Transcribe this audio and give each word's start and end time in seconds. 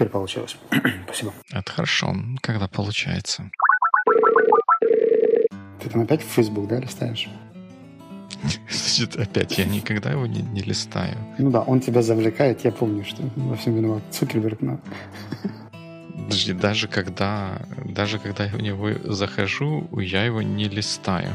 теперь 0.00 0.08
получилось. 0.08 0.56
Спасибо. 1.04 1.34
Это 1.52 1.70
хорошо, 1.70 2.16
когда 2.40 2.68
получается. 2.68 3.50
Ты 5.78 5.90
там 5.90 6.00
опять 6.00 6.22
в 6.22 6.26
Facebook, 6.26 6.68
да, 6.68 6.80
листаешь? 6.80 7.28
Значит, 8.70 9.16
опять, 9.16 9.58
я 9.58 9.66
никогда 9.66 10.10
его 10.10 10.24
не, 10.26 10.40
не 10.40 10.62
листаю. 10.62 11.16
Ну 11.38 11.50
да, 11.50 11.60
он 11.60 11.80
тебя 11.80 12.00
завлекает, 12.00 12.64
я 12.64 12.72
помню, 12.72 13.04
что 13.04 13.22
во 13.36 13.56
всем 13.56 13.76
виноват 13.76 14.02
Цукерберг, 14.10 14.62
но... 14.62 14.80
Подожди, 16.24 16.54
даже 16.54 16.88
когда, 16.88 17.60
даже 17.84 18.18
когда 18.18 18.44
я 18.44 18.52
в 18.52 18.62
него 18.62 18.92
захожу, 19.04 19.86
я 20.00 20.24
его 20.24 20.40
не 20.40 20.68
листаю. 20.68 21.30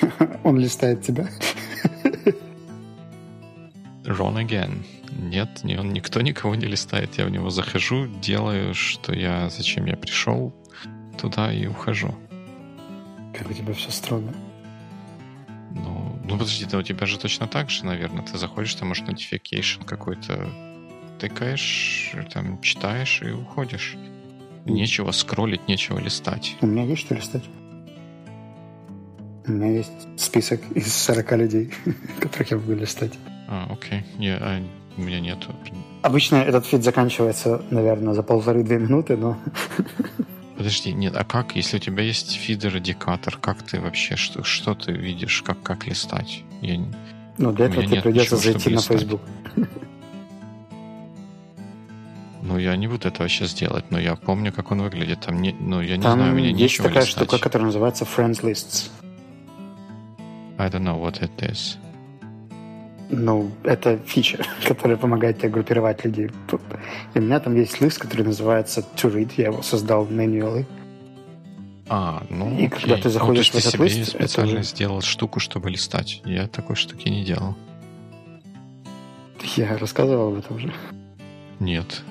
Он 0.44 0.58
листает 0.58 1.02
тебя? 1.02 1.26
Wrong 4.08 4.36
again. 4.36 4.86
Нет, 5.12 5.64
не, 5.64 5.76
он, 5.76 5.92
никто 5.92 6.22
никого 6.22 6.54
не 6.54 6.64
листает. 6.64 7.18
Я 7.18 7.26
в 7.26 7.30
него 7.30 7.50
захожу, 7.50 8.06
делаю, 8.06 8.74
что 8.74 9.12
я, 9.12 9.50
зачем 9.50 9.84
я 9.84 9.96
пришел 9.96 10.54
туда 11.18 11.52
и 11.52 11.66
ухожу. 11.66 12.14
Как 13.36 13.50
у 13.50 13.52
тебя 13.52 13.74
все 13.74 13.90
строго. 13.90 14.32
Ну, 15.74 16.18
ну 16.24 16.38
подожди, 16.38 16.64
да 16.64 16.78
у 16.78 16.82
тебя 16.82 17.04
же 17.06 17.18
точно 17.18 17.46
так 17.46 17.68
же, 17.68 17.84
наверное. 17.84 18.24
Ты 18.24 18.38
заходишь, 18.38 18.74
там, 18.76 18.88
может, 18.88 19.06
notification 19.06 19.84
какой-то 19.84 20.48
тыкаешь, 21.18 22.12
там, 22.32 22.60
читаешь 22.62 23.20
и 23.22 23.30
уходишь. 23.30 23.96
Нечего 24.64 25.12
скроллить, 25.12 25.68
нечего 25.68 25.98
листать. 25.98 26.56
У 26.62 26.66
меня 26.66 26.84
есть 26.84 27.02
что 27.02 27.14
листать. 27.14 27.44
У 29.46 29.52
меня 29.52 29.70
есть 29.70 30.08
список 30.16 30.60
из 30.74 30.94
40 30.94 31.32
людей, 31.32 31.74
которых 32.20 32.50
я 32.52 32.56
буду 32.56 32.76
листать. 32.76 33.12
А, 33.48 33.66
окей. 33.70 34.04
Я, 34.18 34.36
а, 34.40 34.62
у 34.96 35.00
меня 35.00 35.20
нету. 35.20 35.54
Обычно 36.02 36.36
этот 36.36 36.66
фид 36.66 36.84
заканчивается, 36.84 37.62
наверное, 37.70 38.14
за 38.14 38.22
полторы-две 38.22 38.78
минуты, 38.78 39.16
но... 39.16 39.38
Подожди, 40.56 40.92
нет, 40.92 41.16
а 41.16 41.24
как, 41.24 41.56
если 41.56 41.76
у 41.76 41.80
тебя 41.80 42.02
есть 42.02 42.32
фидер-индикатор, 42.34 43.38
как 43.40 43.62
ты 43.62 43.80
вообще, 43.80 44.16
что, 44.16 44.42
что 44.42 44.74
ты 44.74 44.92
видишь, 44.92 45.42
как, 45.42 45.62
как 45.62 45.86
листать? 45.86 46.42
Я, 46.60 46.78
ну, 47.38 47.52
для 47.52 47.66
этого 47.66 47.84
тебе 47.84 48.02
придется 48.02 48.36
ничего, 48.36 48.52
зайти 48.52 48.70
на. 48.70 48.80
Facebook. 48.80 49.20
Ну, 52.42 52.58
я 52.58 52.76
не 52.76 52.88
буду 52.88 53.06
этого 53.06 53.28
сейчас 53.28 53.54
делать, 53.54 53.90
но 53.90 54.00
я 54.00 54.16
помню, 54.16 54.52
как 54.52 54.70
он 54.72 54.82
выглядит. 54.82 55.20
Там 55.20 55.40
не, 55.40 55.52
ну, 55.52 55.80
я 55.80 55.96
не 55.96 56.02
Там 56.02 56.18
знаю, 56.18 56.32
у 56.32 56.36
меня 56.36 56.50
есть 56.50 56.78
такая 56.78 57.04
листать. 57.04 57.26
штука, 57.26 57.38
которая 57.38 57.66
называется 57.66 58.04
Friends 58.04 58.42
Lists. 58.42 58.90
I 60.58 60.68
don't 60.68 60.82
know 60.82 61.00
what 61.00 61.20
it 61.20 61.30
is. 61.38 61.76
Ну, 63.10 63.50
это 63.64 63.98
фича, 64.06 64.44
которая 64.66 64.96
помогает 64.96 65.38
тебе 65.38 65.48
группировать 65.48 66.04
людей. 66.04 66.30
И 67.14 67.18
у 67.18 67.22
меня 67.22 67.40
там 67.40 67.54
есть 67.56 67.80
лист, 67.80 67.98
который 67.98 68.22
называется 68.22 68.84
To 68.96 69.12
Read. 69.12 69.32
Я 69.36 69.46
его 69.46 69.62
создал 69.62 70.06
manually. 70.06 70.66
А, 71.88 72.22
ну, 72.28 72.50
И 72.58 72.66
окей. 72.66 72.68
когда 72.68 72.96
ты 72.98 73.08
заходишь 73.08 73.52
ну, 73.52 73.60
в 73.60 73.62
этот 73.62 73.72
себе 73.72 73.88
лист... 73.88 74.10
специально 74.10 74.58
это... 74.58 74.62
сделал 74.62 75.00
штуку, 75.00 75.40
чтобы 75.40 75.70
листать. 75.70 76.20
Я 76.24 76.46
такой 76.46 76.76
штуки 76.76 77.08
не 77.08 77.24
делал. 77.24 77.56
Я 79.56 79.78
рассказывал 79.78 80.32
об 80.32 80.38
этом 80.38 80.56
уже. 80.56 80.72
Нет. 81.60 82.02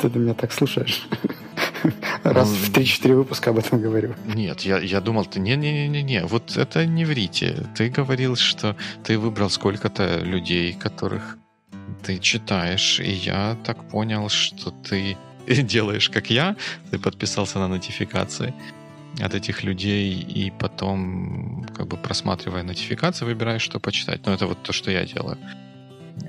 Ты 0.00 0.08
меня 0.10 0.34
так 0.34 0.52
слушаешь. 0.52 1.08
Раз 2.24 2.48
в 2.48 2.72
3-4 2.72 3.14
выпуска 3.14 3.50
об 3.50 3.58
этом 3.58 3.80
говорю. 3.80 4.14
Нет, 4.24 4.62
я, 4.62 4.78
я 4.78 5.00
думал, 5.00 5.26
ты 5.26 5.40
не-не-не-не, 5.40 6.24
вот 6.24 6.56
это 6.56 6.86
не 6.86 7.04
врите. 7.04 7.66
Ты 7.76 7.90
говорил, 7.90 8.36
что 8.36 8.76
ты 9.04 9.18
выбрал 9.18 9.50
сколько-то 9.50 10.20
людей, 10.20 10.72
которых 10.72 11.36
ты 12.02 12.18
читаешь, 12.18 12.98
и 13.00 13.10
я 13.10 13.56
так 13.64 13.88
понял, 13.90 14.30
что 14.30 14.70
ты 14.70 15.16
делаешь, 15.46 16.08
как 16.08 16.30
я, 16.30 16.56
ты 16.90 16.98
подписался 16.98 17.58
на 17.58 17.68
нотификации 17.68 18.54
от 19.20 19.34
этих 19.34 19.62
людей, 19.62 20.14
и 20.14 20.50
потом, 20.50 21.66
как 21.76 21.86
бы 21.86 21.96
просматривая 21.96 22.62
нотификации, 22.62 23.26
выбираешь, 23.26 23.62
что 23.62 23.78
почитать. 23.78 24.26
Но 24.26 24.32
это 24.32 24.46
вот 24.46 24.62
то, 24.62 24.72
что 24.72 24.90
я 24.90 25.04
делаю. 25.04 25.38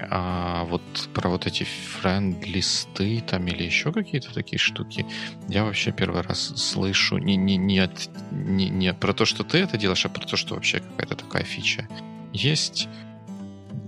А 0.09 0.65
вот 0.65 0.81
про 1.13 1.29
вот 1.29 1.45
эти 1.45 1.63
френд-листы 1.63 3.23
там 3.25 3.47
или 3.47 3.63
еще 3.63 3.91
какие-то 3.91 4.33
такие 4.33 4.57
штуки, 4.57 5.05
я 5.47 5.63
вообще 5.63 5.91
первый 5.91 6.21
раз 6.21 6.53
слышу 6.55 7.17
не, 7.17 7.35
не, 7.35 7.55
не, 7.57 7.79
от, 7.79 8.09
не, 8.31 8.69
не 8.69 8.93
про 8.93 9.13
то, 9.13 9.25
что 9.25 9.43
ты 9.43 9.59
это 9.59 9.77
делаешь, 9.77 10.05
а 10.05 10.09
про 10.09 10.25
то, 10.25 10.37
что 10.37 10.55
вообще 10.55 10.79
какая-то 10.79 11.15
такая 11.15 11.43
фича 11.43 11.87
есть. 12.33 12.89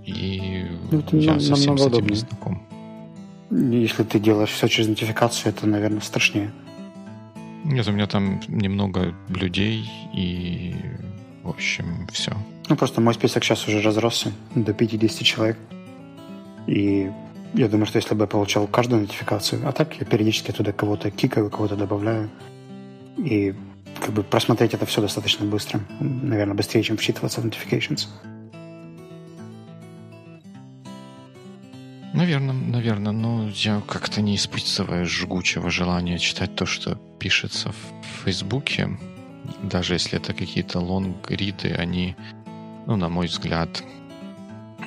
И 0.06 0.66
это 0.90 1.16
я 1.16 1.32
нам, 1.32 1.40
совсем 1.40 1.76
с 1.76 1.82
этим 1.82 1.92
удобнее. 1.92 2.10
не 2.10 2.16
знаком. 2.16 2.66
Если 3.50 4.04
ты 4.04 4.18
делаешь 4.18 4.50
все 4.50 4.68
через 4.68 4.88
нотификацию, 4.88 5.52
это, 5.52 5.66
наверное, 5.66 6.00
страшнее. 6.00 6.52
Нет, 7.64 7.86
у 7.88 7.92
меня 7.92 8.06
там 8.06 8.40
немного 8.46 9.14
людей 9.28 9.90
и, 10.14 10.74
в 11.42 11.48
общем, 11.48 12.06
все. 12.12 12.32
Ну, 12.68 12.76
просто 12.76 13.00
мой 13.00 13.14
список 13.14 13.44
сейчас 13.44 13.66
уже 13.66 13.80
разросся 13.80 14.32
до 14.54 14.72
50 14.72 15.22
человек. 15.22 15.58
И 16.68 17.10
я 17.54 17.68
думаю, 17.68 17.86
что 17.86 17.96
если 17.98 18.14
бы 18.14 18.24
я 18.24 18.26
получал 18.26 18.66
каждую 18.66 19.00
нотификацию, 19.00 19.66
а 19.66 19.72
так 19.72 19.94
я 19.98 20.04
периодически 20.04 20.52
туда 20.52 20.72
кого-то 20.72 21.10
кикаю, 21.10 21.50
кого-то 21.50 21.76
добавляю. 21.76 22.28
И 23.16 23.54
как 24.00 24.12
бы 24.12 24.22
просмотреть 24.22 24.74
это 24.74 24.84
все 24.84 25.00
достаточно 25.00 25.46
быстро. 25.46 25.80
Наверное, 25.98 26.54
быстрее, 26.54 26.82
чем 26.82 26.98
вчитываться 26.98 27.40
в 27.40 27.46
notifications. 27.46 28.06
Наверное, 32.12 32.52
наверное, 32.52 33.12
но 33.12 33.48
я 33.54 33.80
как-то 33.86 34.20
не 34.20 34.36
испытываю 34.36 35.06
жгучего 35.06 35.70
желания 35.70 36.18
читать 36.18 36.54
то, 36.54 36.66
что 36.66 36.98
пишется 37.18 37.72
в 37.72 38.24
Фейсбуке. 38.24 38.98
Даже 39.62 39.94
если 39.94 40.18
это 40.18 40.34
какие-то 40.34 40.80
лонгриды, 40.80 41.70
они, 41.72 42.14
ну, 42.86 42.96
на 42.96 43.08
мой 43.08 43.26
взгляд, 43.26 43.82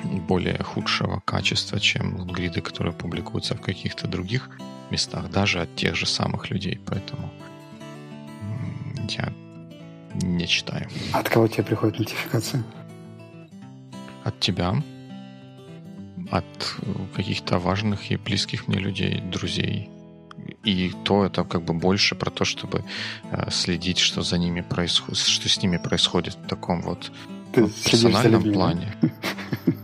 более 0.04 0.62
худшего 0.62 1.20
качества, 1.24 1.80
чем 1.80 2.26
гриды, 2.26 2.60
которые 2.60 2.92
публикуются 2.92 3.54
в 3.54 3.60
каких-то 3.60 4.06
других 4.06 4.50
местах, 4.90 5.30
даже 5.30 5.60
от 5.60 5.74
тех 5.76 5.96
же 5.96 6.06
самых 6.06 6.50
людей. 6.50 6.80
Поэтому 6.86 7.30
я 9.08 9.32
не 10.22 10.46
читаю. 10.46 10.88
От 11.12 11.28
кого 11.28 11.48
тебе 11.48 11.64
приходит 11.64 11.98
нотификация? 11.98 12.62
От 14.24 14.38
тебя, 14.40 14.74
от 16.30 16.76
каких-то 17.14 17.58
важных 17.58 18.10
и 18.10 18.16
близких 18.16 18.68
мне 18.68 18.78
людей, 18.78 19.20
друзей. 19.20 19.90
И 20.64 20.92
то 21.04 21.24
это 21.24 21.44
как 21.44 21.62
бы 21.62 21.74
больше 21.74 22.14
про 22.14 22.30
то, 22.30 22.44
чтобы 22.44 22.84
э, 23.30 23.50
следить, 23.50 23.98
что 23.98 24.22
за 24.22 24.38
ними 24.38 24.60
происходит, 24.60 25.18
что 25.18 25.48
с 25.48 25.62
ними 25.62 25.76
происходит 25.76 26.34
в 26.34 26.48
таком 26.48 26.82
вот, 26.82 27.12
Ты 27.52 27.68
персональном 27.84 28.52
плане. 28.52 28.94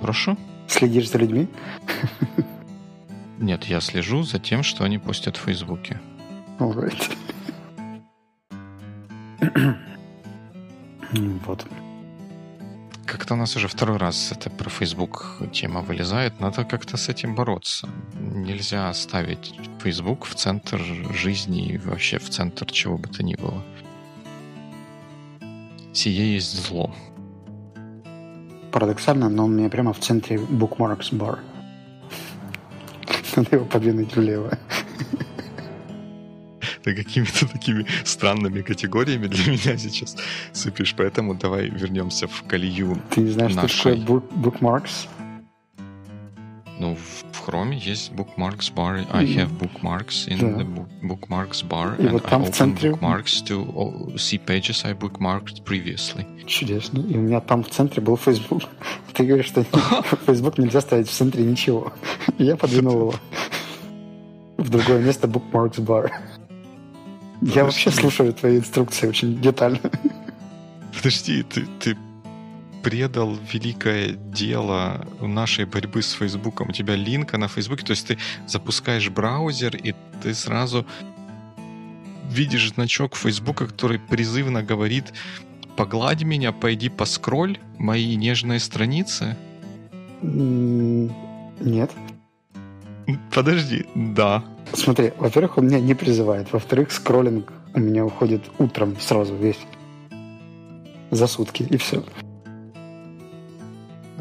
Прошу? 0.00 0.36
Следишь 0.68 1.10
за 1.10 1.18
людьми? 1.18 1.48
Нет, 3.38 3.64
я 3.64 3.80
слежу 3.80 4.22
за 4.22 4.38
тем, 4.38 4.62
что 4.62 4.84
они 4.84 4.98
постят 4.98 5.36
в 5.36 5.40
Фейсбуке. 5.40 6.00
Alright. 6.58 7.16
вот. 11.46 11.66
Как-то 13.06 13.34
у 13.34 13.36
нас 13.36 13.56
уже 13.56 13.66
второй 13.66 13.96
раз 13.96 14.30
это 14.30 14.50
про 14.50 14.70
Facebook 14.70 15.42
тема 15.52 15.80
вылезает. 15.80 16.38
Надо 16.38 16.64
как-то 16.64 16.96
с 16.96 17.08
этим 17.08 17.34
бороться. 17.34 17.88
Нельзя 18.14 18.92
ставить 18.94 19.54
Facebook 19.82 20.26
в 20.26 20.34
центр 20.34 20.80
жизни 21.12 21.72
и 21.72 21.78
вообще 21.78 22.18
в 22.18 22.28
центр 22.30 22.66
чего 22.70 22.98
бы 22.98 23.08
то 23.08 23.22
ни 23.24 23.34
было. 23.34 23.62
Сие 25.92 26.34
есть 26.34 26.54
зло 26.66 26.94
парадоксально, 28.70 29.28
но 29.28 29.44
он 29.44 29.52
у 29.52 29.56
меня 29.56 29.68
прямо 29.68 29.92
в 29.92 29.98
центре 29.98 30.36
Bookmarks 30.36 31.12
Bar. 31.12 31.38
Надо 33.36 33.56
его 33.56 33.64
подвинуть 33.64 34.16
влево. 34.16 34.58
Ты 36.82 36.94
какими-то 36.94 37.46
такими 37.46 37.86
странными 38.04 38.62
категориями 38.62 39.26
для 39.26 39.52
меня 39.52 39.76
сейчас 39.76 40.16
сыпешь, 40.52 40.94
поэтому 40.96 41.34
давай 41.34 41.68
вернемся 41.68 42.26
в 42.26 42.42
колею 42.44 42.96
Ты 43.14 43.20
не 43.20 43.30
знаешь, 43.30 43.54
нашей... 43.54 43.76
что 43.76 43.96
такое 43.96 44.20
bookmarks? 44.20 45.08
Ну, 46.80 46.96
в 46.96 47.46
Chrome 47.46 47.74
есть 47.74 48.10
bookmarks 48.12 48.72
bar. 48.74 49.06
I 49.12 49.26
have 49.26 49.50
bookmarks 49.58 50.26
in 50.26 50.38
да. 50.38 50.56
the 50.56 50.66
bookmarks 51.02 51.62
bar. 51.62 51.94
И 51.98 52.06
and 52.06 52.12
вот 52.12 52.24
там 52.24 52.42
I 52.42 52.50
в 52.50 52.54
центре... 52.54 52.92
bookmarks 52.92 53.42
to 53.42 54.16
see 54.16 54.38
pages 54.38 54.82
I 54.86 54.94
bookmarked 54.94 55.62
previously. 55.64 56.24
Чудесно. 56.46 57.00
И 57.00 57.18
у 57.18 57.20
меня 57.20 57.40
там 57.40 57.64
в 57.64 57.68
центре 57.68 58.00
был 58.00 58.16
Facebook. 58.16 58.64
Ты 59.12 59.24
говоришь, 59.24 59.48
что 59.48 59.62
Facebook 60.26 60.56
нельзя 60.56 60.80
ставить 60.80 61.08
в 61.08 61.12
центре 61.12 61.44
ничего. 61.44 61.92
И 62.38 62.44
я 62.44 62.56
подвинул 62.56 62.94
его 62.94 63.14
в 64.56 64.70
другое 64.70 65.00
место 65.00 65.26
bookmarks 65.26 65.84
bar. 65.84 66.10
Я 67.42 67.64
вообще 67.64 67.90
слушаю 67.90 68.32
твои 68.32 68.56
инструкции 68.56 69.06
очень 69.06 69.38
детально. 69.38 69.80
Подожди, 70.96 71.42
ты, 71.42 71.66
ты 71.78 71.96
предал 72.82 73.36
великое 73.52 74.12
дело 74.12 75.06
нашей 75.20 75.64
борьбы 75.64 76.02
с 76.02 76.12
Фейсбуком. 76.12 76.70
У 76.70 76.72
тебя 76.72 76.96
линка 76.96 77.38
на 77.38 77.48
Фейсбуке, 77.48 77.84
то 77.84 77.92
есть 77.92 78.06
ты 78.06 78.18
запускаешь 78.46 79.08
браузер, 79.10 79.76
и 79.76 79.94
ты 80.22 80.34
сразу 80.34 80.86
видишь 82.30 82.72
значок 82.72 83.16
Фейсбука, 83.16 83.66
который 83.66 83.98
призывно 83.98 84.62
говорит 84.62 85.12
«Погладь 85.76 86.22
меня, 86.22 86.52
пойди 86.52 86.88
поскроль 86.88 87.58
мои 87.78 88.16
нежные 88.16 88.60
страницы». 88.60 89.36
Нет. 90.22 91.90
Подожди, 93.32 93.86
да. 93.94 94.44
Смотри, 94.72 95.12
во-первых, 95.18 95.58
он 95.58 95.66
меня 95.66 95.80
не 95.80 95.94
призывает. 95.94 96.52
Во-вторых, 96.52 96.92
скроллинг 96.92 97.52
у 97.74 97.80
меня 97.80 98.04
уходит 98.04 98.42
утром 98.58 98.96
сразу 99.00 99.34
весь. 99.34 99.58
За 101.10 101.26
сутки, 101.26 101.64
и 101.68 101.76
все. 101.76 102.04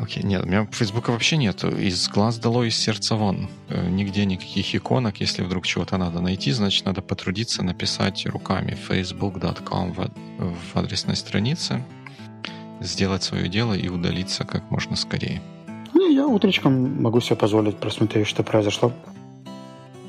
Окей, 0.10 0.24
нет, 0.24 0.44
у 0.44 0.48
меня 0.48 0.68
Фейсбука 0.72 1.12
вообще 1.12 1.38
нет. 1.38 1.64
Из 1.64 2.10
глаз 2.10 2.40
дало, 2.40 2.64
из 2.64 2.76
сердца 2.76 3.16
вон. 3.16 3.48
Э, 3.68 3.88
нигде 3.88 4.26
никаких 4.26 4.74
иконок. 4.74 5.22
Если 5.22 5.44
вдруг 5.44 5.68
чего-то 5.68 5.98
надо 5.98 6.20
найти, 6.20 6.52
значит, 6.52 6.84
надо 6.86 7.04
потрудиться 7.04 7.64
написать 7.64 8.26
руками 8.26 8.76
facebook.com 8.90 9.92
в, 9.92 10.10
в 10.40 10.76
адресной 10.76 11.16
странице, 11.16 11.84
сделать 12.80 13.22
свое 13.22 13.48
дело 13.50 13.76
и 13.76 13.88
удалиться 13.88 14.46
как 14.46 14.72
можно 14.72 14.96
скорее. 14.96 15.44
Не, 15.94 16.16
я 16.16 16.26
утречком 16.26 17.04
могу 17.04 17.22
себе 17.22 17.36
позволить 17.36 17.78
просмотреть, 17.78 18.26
что 18.26 18.42
произошло 18.42 18.92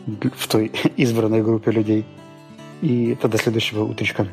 в 0.06 0.48
той 0.48 0.72
избранной 0.96 1.42
группе 1.42 1.72
людей. 1.72 2.06
И 2.80 3.10
это 3.10 3.28
до 3.28 3.36
следующего 3.36 3.84
утречка. 3.84 4.26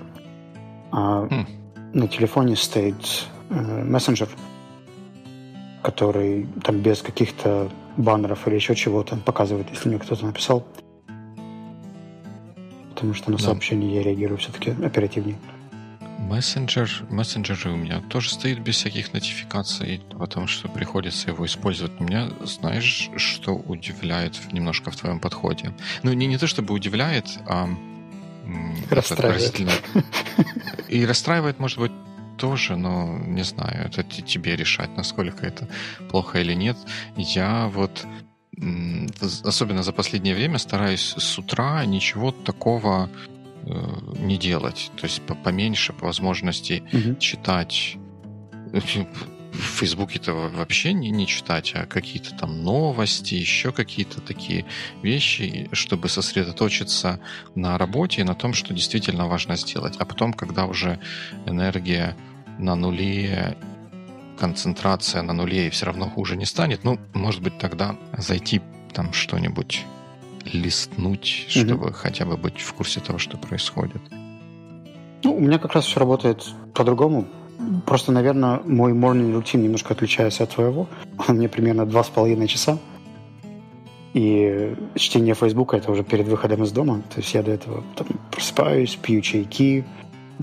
А 0.93 1.27
хм. 1.27 1.45
на 1.93 2.07
телефоне 2.07 2.55
стоит 2.55 3.27
э, 3.49 3.83
мессенджер, 3.83 4.29
который 5.87 6.45
там 6.65 6.79
без 6.79 7.01
каких-то 7.01 7.71
баннеров 7.95 8.45
или 8.45 8.55
еще 8.55 8.75
чего-то 8.75 9.15
показывает, 9.15 9.67
если 9.71 9.87
мне 9.87 9.99
кто-то 9.99 10.25
написал. 10.25 10.67
Потому 12.89 13.13
что 13.13 13.31
на 13.31 13.37
да. 13.37 13.43
сообщения 13.45 13.95
я 13.95 14.03
реагирую 14.03 14.37
все-таки 14.37 14.71
оперативнее. 14.71 15.37
Мессенджер, 16.19 16.91
мессенджер 17.09 17.69
у 17.69 17.77
меня 17.77 18.01
тоже 18.09 18.31
стоит 18.31 18.59
без 18.59 18.75
всяких 18.75 19.13
нотификаций, 19.13 20.01
потому 20.19 20.47
что 20.47 20.67
приходится 20.67 21.29
его 21.29 21.45
использовать. 21.45 21.93
У 22.01 22.03
меня, 22.03 22.31
знаешь, 22.43 23.09
что 23.15 23.55
удивляет 23.55 24.37
немножко 24.51 24.91
в 24.91 24.97
твоем 24.97 25.21
подходе? 25.21 25.71
Ну, 26.03 26.11
не, 26.11 26.27
не 26.27 26.37
то 26.37 26.47
чтобы 26.47 26.73
удивляет, 26.73 27.27
а 27.47 27.69
расстраивает. 28.89 29.81
И 30.89 31.05
расстраивает, 31.05 31.59
может 31.59 31.79
быть, 31.79 31.93
тоже, 32.37 32.75
но 32.75 33.17
не 33.19 33.43
знаю, 33.43 33.87
это 33.87 34.03
тебе 34.03 34.55
решать, 34.55 34.95
насколько 34.95 35.45
это 35.45 35.67
плохо 36.09 36.39
или 36.39 36.53
нет. 36.53 36.77
Я 37.17 37.67
вот 37.67 38.05
особенно 39.43 39.83
за 39.83 39.93
последнее 39.93 40.35
время 40.35 40.57
стараюсь 40.57 41.13
с 41.17 41.37
утра 41.37 41.85
ничего 41.85 42.31
такого 42.31 43.09
э, 43.63 43.69
не 44.19 44.37
делать. 44.37 44.91
То 44.95 45.05
есть 45.05 45.21
поменьше 45.43 45.93
по 45.93 46.07
возможности 46.07 46.83
угу. 46.91 47.15
читать 47.19 47.97
в 49.57 49.79
Фейсбуке-то 49.79 50.33
вообще 50.33 50.93
не, 50.93 51.09
не 51.09 51.25
читать, 51.25 51.71
а 51.75 51.85
какие-то 51.85 52.35
там 52.35 52.63
новости, 52.63 53.35
еще 53.35 53.71
какие-то 53.71 54.21
такие 54.21 54.65
вещи, 55.01 55.69
чтобы 55.71 56.09
сосредоточиться 56.09 57.19
на 57.55 57.77
работе 57.77 58.21
и 58.21 58.23
на 58.23 58.35
том, 58.35 58.53
что 58.53 58.73
действительно 58.73 59.27
важно 59.27 59.55
сделать. 59.55 59.95
А 59.99 60.05
потом, 60.05 60.33
когда 60.33 60.65
уже 60.65 60.99
энергия 61.45 62.15
на 62.57 62.75
нуле, 62.75 63.57
концентрация 64.37 65.21
на 65.21 65.33
нуле 65.33 65.67
и 65.67 65.69
все 65.69 65.85
равно 65.85 66.09
хуже 66.09 66.35
не 66.35 66.45
станет, 66.45 66.83
ну, 66.83 66.99
может 67.13 67.41
быть, 67.41 67.57
тогда 67.57 67.95
зайти 68.17 68.61
там 68.93 69.13
что-нибудь 69.13 69.85
листнуть, 70.53 71.45
чтобы 71.49 71.87
mm-hmm. 71.87 71.93
хотя 71.93 72.25
бы 72.25 72.37
быть 72.37 72.59
в 72.59 72.73
курсе 72.73 72.99
того, 72.99 73.19
что 73.19 73.37
происходит. 73.37 74.01
Ну, 75.23 75.35
у 75.35 75.39
меня 75.39 75.57
как 75.59 75.73
раз 75.73 75.85
все 75.85 75.99
работает 75.99 76.45
по-другому. 76.73 77.25
Просто, 77.85 78.11
наверное, 78.11 78.61
мой 78.65 78.93
morning 78.93 79.33
рутин 79.33 79.61
немножко 79.63 79.93
отличается 79.93 80.43
от 80.43 80.51
твоего. 80.51 80.87
Он 81.27 81.37
мне 81.37 81.49
примерно 81.49 81.85
два 81.85 82.03
с 82.03 82.09
половиной 82.09 82.47
часа. 82.47 82.77
И 84.13 84.75
чтение 84.95 85.35
Фейсбука 85.35 85.77
это 85.77 85.91
уже 85.91 86.03
перед 86.03 86.27
выходом 86.27 86.63
из 86.63 86.71
дома. 86.71 87.01
То 87.13 87.19
есть 87.19 87.33
я 87.33 87.43
до 87.43 87.51
этого 87.51 87.83
там, 87.95 88.07
просыпаюсь, 88.31 88.95
пью 88.95 89.21
чайки, 89.21 89.85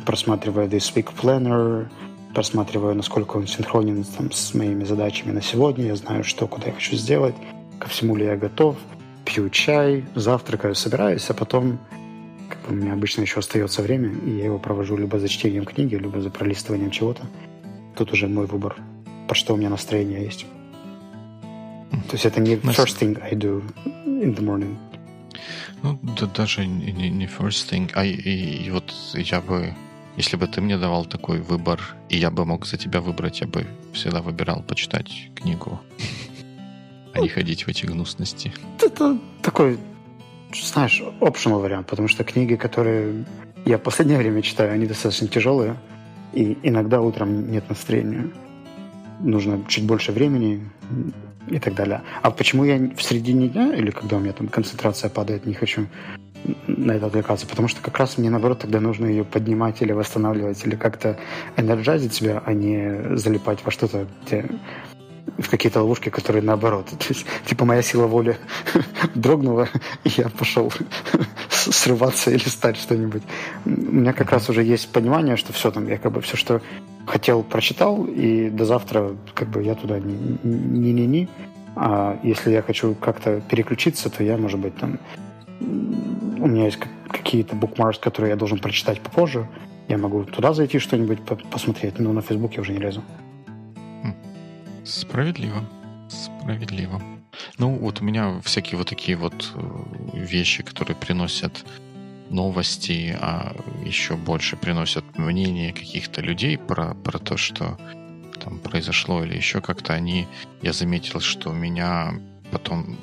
просматриваю 0.07 0.69
This 0.69 0.95
Week 0.95 1.09
Planner, 1.21 1.89
просматриваю, 2.35 2.95
насколько 2.95 3.37
он 3.37 3.47
синхронен 3.47 4.05
там, 4.05 4.33
с 4.33 4.55
моими 4.55 4.85
задачами 4.85 5.33
на 5.33 5.43
сегодня. 5.43 5.87
Я 5.87 5.97
знаю, 5.97 6.25
что, 6.25 6.47
куда 6.47 6.67
я 6.67 6.73
хочу 6.73 6.97
сделать, 6.97 7.35
ко 7.79 7.89
всему 7.89 8.17
ли 8.17 8.25
я 8.25 8.37
готов. 8.37 8.77
Пью 9.25 9.49
чай, 9.49 10.05
завтракаю, 10.15 10.75
собираюсь, 10.75 11.31
а 11.31 11.35
потом 11.35 11.79
у 12.69 12.75
меня 12.75 12.93
обычно 12.93 13.23
еще 13.23 13.41
остается 13.41 13.83
время, 13.83 14.13
и 14.27 14.31
я 14.31 14.45
его 14.47 14.59
провожу 14.59 14.97
либо 14.97 15.19
за 15.19 15.29
чтением 15.29 15.65
книги, 15.65 15.95
либо 15.95 16.21
за 16.21 16.31
пролистыванием 16.31 16.91
чего-то. 16.91 17.23
Тут 17.97 18.13
уже 18.13 18.29
мой 18.29 18.47
выбор, 18.47 18.77
по 19.29 19.35
что 19.35 19.55
у 19.55 19.57
меня 19.57 19.71
настроение 19.71 20.25
есть. 20.25 20.47
То 21.91 22.13
есть 22.13 22.27
это 22.27 22.41
не 22.41 22.57
first 22.57 22.99
thing 22.99 23.19
I 23.23 23.33
do 23.33 23.63
in 24.05 24.35
the 24.35 24.41
morning. 24.41 24.77
Ну, 25.85 25.99
да, 26.03 26.27
даже 26.27 26.67
не, 26.67 27.11
не 27.11 27.27
first 27.27 27.71
thing, 27.71 27.91
а 27.93 28.07
и, 28.07 28.13
и, 28.13 28.67
и 28.67 28.71
вот 28.71 28.95
я 29.13 29.43
бы, 29.43 29.75
если 30.17 30.37
бы 30.39 30.47
ты 30.47 30.63
мне 30.63 30.79
давал 30.79 31.05
такой 31.05 31.43
выбор, 31.43 31.79
и 32.09 32.17
я 32.17 32.31
бы 32.31 32.47
мог 32.47 32.65
за 32.65 32.79
тебя 32.79 33.03
выбрать, 33.03 33.43
я 33.43 33.47
бы 33.47 33.67
всегда 33.93 34.23
выбирал 34.23 34.63
почитать 34.63 35.31
книгу, 35.35 35.79
а 37.13 37.21
не 37.21 37.29
ходить 37.29 37.67
в 37.67 37.69
эти 37.69 37.85
гнусности. 37.85 38.51
Это 38.81 39.19
такой 39.43 39.79
знаешь, 40.55 41.03
optional 41.21 41.61
вариант, 41.61 41.89
потому 41.89 42.09
что 42.09 42.25
книги, 42.25 42.55
которые 42.55 43.27
я 43.67 43.77
в 43.77 43.83
последнее 43.83 44.19
время 44.19 44.41
читаю, 44.41 44.73
они 44.73 44.87
достаточно 44.87 45.29
тяжелые, 45.29 45.77
и 46.33 46.57
иногда 46.63 47.03
утром 47.03 47.51
нет 47.51 47.69
настроения. 47.69 48.31
Нужно 49.21 49.63
чуть 49.69 49.85
больше 49.85 50.13
времени 50.13 50.67
и 51.49 51.59
так 51.59 51.75
далее. 51.75 52.03
А 52.23 52.31
почему 52.31 52.65
я 52.65 52.79
в 52.79 53.03
середине 53.03 53.49
дня 53.49 53.75
или 53.75 53.91
когда 53.91 54.17
у 54.17 54.21
меня 54.21 54.33
там 54.33 54.49
концентрация 54.49 55.11
падает, 55.11 55.47
не 55.47 55.55
хочу 55.55 55.87
на 56.67 56.93
это 56.93 57.07
отвлекаться? 57.07 57.47
Потому 57.47 57.69
что 57.69 57.81
как 57.83 57.99
раз 57.99 58.19
мне, 58.19 58.31
наоборот, 58.31 58.61
тогда 58.61 58.81
нужно 58.81 59.07
ее 59.07 59.25
поднимать 59.25 59.83
или 59.83 59.93
восстанавливать, 59.93 60.65
или 60.67 60.77
как-то 60.77 61.19
энерджазить 61.57 62.15
себя, 62.15 62.43
а 62.45 62.53
не 62.53 63.17
залипать 63.17 63.65
во 63.65 63.71
что-то, 63.71 64.07
где 64.27 64.49
в 65.39 65.49
какие-то 65.49 65.81
ловушки, 65.81 66.11
которые 66.11 66.43
наоборот. 66.43 66.87
То 66.99 67.07
есть, 67.09 67.27
типа 67.47 67.65
моя 67.65 67.83
сила 67.83 68.07
воли 68.07 68.37
дрогнула, 69.15 69.69
и 70.05 70.11
я 70.17 70.29
пошел 70.29 70.73
срываться 71.51 72.31
или 72.31 72.49
стать 72.49 72.77
что-нибудь. 72.77 73.23
У 73.65 73.71
меня 73.71 74.13
как 74.13 74.31
раз 74.31 74.49
уже 74.49 74.63
есть 74.63 74.91
понимание, 74.93 75.37
что 75.37 75.53
все 75.53 75.71
там, 75.71 75.89
я 75.89 75.99
как 75.99 76.13
бы 76.13 76.21
все, 76.21 76.37
что 76.37 76.61
хотел, 77.07 77.43
прочитал, 77.43 78.05
и 78.05 78.51
до 78.51 78.65
завтра 78.65 79.17
как 79.35 79.49
бы 79.49 79.63
я 79.63 79.75
туда 79.75 79.99
не-не-не. 79.99 81.29
А 81.77 82.19
если 82.23 82.53
я 82.53 82.63
хочу 82.63 82.95
как-то 82.95 83.41
переключиться, 83.41 84.09
то 84.11 84.23
я, 84.23 84.37
может 84.37 84.61
быть, 84.61 84.77
там 84.77 84.99
у 85.61 86.47
меня 86.47 86.67
есть 86.67 86.79
какие-то 87.09 87.57
букмарки, 87.57 88.01
которые 88.01 88.31
я 88.31 88.37
должен 88.37 88.59
прочитать 88.59 89.01
попозже. 89.01 89.49
Я 89.89 89.99
могу 89.99 90.25
туда 90.25 90.53
зайти 90.55 90.79
что-нибудь 90.79 91.21
посмотреть, 91.51 91.99
но 91.99 92.13
на 92.13 92.23
Фейсбуке 92.23 92.61
уже 92.61 92.73
не 92.73 92.79
лезу. 92.79 93.03
Справедливо. 94.85 95.65
Справедливо. 96.09 97.01
Ну, 97.59 97.77
вот 97.77 98.01
у 98.01 98.05
меня 98.05 98.41
всякие 98.45 98.79
вот 98.79 98.89
такие 98.89 99.17
вот 99.17 99.53
э, 99.55 100.19
вещи, 100.19 100.63
которые 100.63 100.97
приносят 100.97 101.65
новости, 102.31 103.17
а 103.21 103.55
еще 103.85 104.17
больше 104.17 104.57
приносят 104.57 105.05
мнение 105.19 105.73
каких-то 105.73 106.21
людей 106.21 106.59
про, 106.59 106.95
про 106.95 107.19
то, 107.19 107.37
что 107.37 107.79
там 108.43 108.59
произошло 108.59 109.25
или 109.25 109.37
еще 109.37 109.61
как-то 109.61 109.93
они... 109.95 110.27
Я 110.63 110.73
заметил, 110.73 111.21
что 111.21 111.53
меня 111.53 112.15
потом 112.51 112.97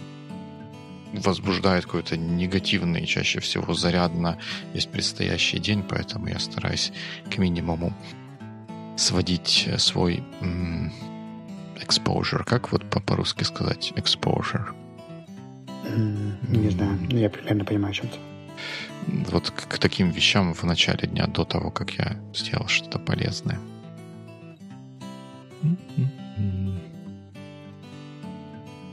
возбуждает 1.13 1.85
какой-то 1.85 2.17
негативный, 2.17 3.05
чаще 3.05 3.39
всего 3.39 3.73
зарядно 3.73 4.37
весь 4.73 4.85
предстоящий 4.85 5.59
день, 5.59 5.83
поэтому 5.87 6.27
я 6.27 6.39
стараюсь 6.39 6.91
к 7.29 7.37
минимуму 7.37 7.93
сводить 8.97 9.67
свой 9.77 10.23
exposure. 11.77 12.43
Как 12.45 12.71
вот 12.71 12.89
по-русски 12.89 13.43
сказать 13.43 13.93
exposure? 13.95 14.73
Не 16.47 16.69
знаю, 16.69 16.99
я 17.09 17.29
примерно 17.29 17.65
понимаю, 17.65 17.91
о 17.91 17.93
чем 17.93 18.07
ты. 18.07 18.30
Вот 19.07 19.51
к, 19.51 19.67
к 19.67 19.77
таким 19.77 20.11
вещам 20.11 20.53
в 20.53 20.63
начале 20.63 21.07
дня, 21.07 21.27
до 21.27 21.43
того, 21.43 21.71
как 21.71 21.91
я 21.91 22.17
сделал 22.33 22.67
что-то 22.67 22.99
полезное. 22.99 23.59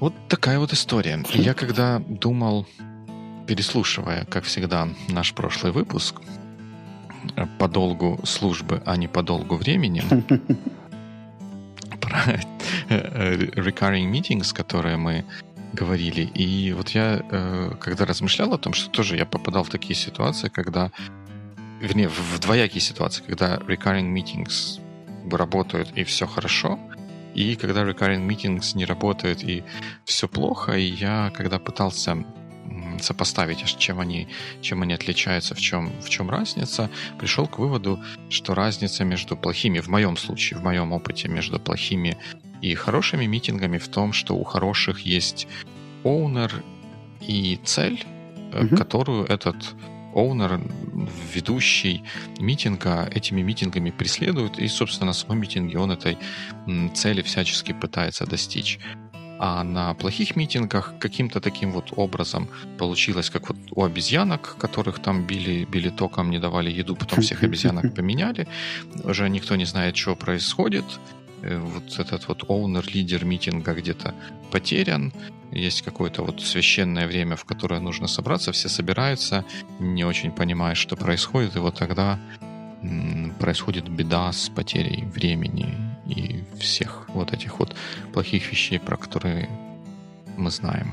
Вот 0.01 0.15
такая 0.29 0.59
вот 0.59 0.73
история. 0.73 1.23
Я 1.35 1.55
когда 1.55 1.99
думал, 1.99 2.67
переслушивая, 3.47 4.25
как 4.27 4.45
всегда, 4.45 4.89
наш 5.09 5.35
прошлый 5.35 5.73
выпуск 5.73 6.21
по 7.59 7.69
долгу 7.69 8.21
службы, 8.25 8.83
а 8.87 8.97
не 8.97 9.09
по 9.09 9.23
долгу 9.23 9.57
времени, 9.57 10.03
recurring 12.89 14.11
meetings, 14.11 14.55
которые 14.55 14.97
мы 14.97 15.25
говорили. 15.73 16.23
И 16.23 16.73
вот 16.73 16.91
я, 16.91 17.23
э, 17.31 17.73
когда 17.81 18.05
размышлял 18.05 18.53
о 18.55 18.59
том, 18.59 18.73
что 18.73 18.91
тоже 18.91 19.17
я 19.17 19.27
попадал 19.27 19.65
в 19.65 19.69
такие 19.69 19.95
ситуации, 19.95 20.49
когда, 20.49 20.91
вернее, 21.81 22.09
в 22.09 22.39
двоякие 22.41 22.81
ситуации, 22.81 23.23
когда 23.27 23.57
recurring 23.57 24.13
meetings 24.13 24.81
работают 25.31 25.93
и 25.95 26.05
все 26.05 26.27
хорошо, 26.27 26.79
и 27.35 27.55
когда 27.57 27.83
recurring 27.83 28.27
meetings 28.27 28.77
не 28.77 28.85
работают 28.85 29.45
и 29.45 29.65
все 30.05 30.27
плохо, 30.27 30.73
и 30.73 30.85
я, 30.85 31.31
когда 31.37 31.59
пытался 31.59 32.25
сопоставить, 33.01 33.65
чем 33.79 34.01
они, 34.01 34.29
чем 34.61 34.83
они 34.83 34.95
отличаются, 34.95 35.55
в 35.55 35.61
чем, 35.61 35.93
в 36.01 36.09
чем 36.09 36.31
разница, 36.31 36.91
пришел 37.19 37.47
к 37.47 37.59
выводу, 37.59 38.03
что 38.29 38.55
разница 38.55 39.05
между 39.05 39.37
плохими, 39.37 39.81
в 39.81 39.89
моем 39.89 40.17
случае, 40.17 40.59
в 40.59 40.63
моем 40.63 40.93
опыте, 40.93 41.29
между 41.29 41.61
плохими 41.61 42.17
и 42.63 42.75
хорошими 42.75 43.27
митингами 43.27 43.79
в 43.79 43.89
том, 43.89 44.13
что 44.13 44.35
у 44.35 44.45
хороших 44.45 45.01
есть 45.01 45.49
оунер 46.05 46.63
и 47.21 47.59
цель, 47.65 48.05
угу. 48.53 48.77
которую 48.77 49.25
этот 49.25 49.57
оунер, 50.15 50.61
ведущий 51.35 52.03
митинга, 52.41 53.09
этими 53.15 53.43
митингами 53.43 53.91
преследует, 53.91 54.59
и, 54.59 54.69
собственно, 54.69 55.09
на 55.09 55.13
самом 55.13 55.41
митинге 55.41 55.79
он 55.79 55.91
этой 55.91 56.19
цели 56.95 57.23
всячески 57.23 57.73
пытается 57.73 58.27
достичь. 58.27 58.79
А 59.41 59.63
на 59.63 59.95
плохих 59.95 60.35
митингах 60.35 60.95
каким-то 60.99 61.41
таким 61.41 61.71
вот 61.71 61.93
образом 61.97 62.49
получилось, 62.77 63.31
как 63.31 63.49
вот 63.49 63.59
у 63.71 63.85
обезьянок, 63.85 64.57
которых 64.59 64.99
там 64.99 65.27
били, 65.27 65.65
били 65.65 65.91
током, 65.91 66.31
не 66.31 66.41
давали 66.41 66.73
еду, 66.73 66.97
потом 66.97 67.21
всех 67.21 67.43
обезьянок 67.45 67.95
поменяли. 67.95 68.49
Уже 69.05 69.29
никто 69.29 69.55
не 69.55 69.65
знает, 69.65 69.97
что 69.97 70.17
происходит. 70.17 70.85
Э, 71.43 71.59
вот 71.59 71.99
этот 71.99 72.29
вот 72.29 72.45
оунер, 72.49 72.85
лидер 72.93 73.25
митинга 73.25 73.75
где-то 73.75 74.15
потерян. 74.51 75.13
Есть 75.53 75.83
какое-то 75.83 76.23
вот 76.23 76.41
священное 76.43 77.07
время, 77.07 77.37
в 77.37 77.45
которое 77.45 77.81
нужно 77.81 78.09
собраться. 78.09 78.53
Все 78.53 78.69
собираются, 78.69 79.45
не 79.81 80.05
очень 80.05 80.31
понимая, 80.31 80.75
что 80.75 80.97
происходит. 80.97 81.57
И 81.57 81.59
вот 81.59 81.79
тогда 81.79 82.19
происходит 83.39 83.89
беда 83.89 84.31
с 84.33 84.49
потерей 84.49 85.05
времени 85.05 85.75
и 86.07 86.45
всех 86.59 87.09
вот 87.09 87.33
этих 87.33 87.59
вот 87.59 87.75
плохих 88.13 88.53
вещей, 88.53 88.79
про 88.79 88.97
которые 88.97 89.49
мы 90.37 90.51
знаем. 90.51 90.93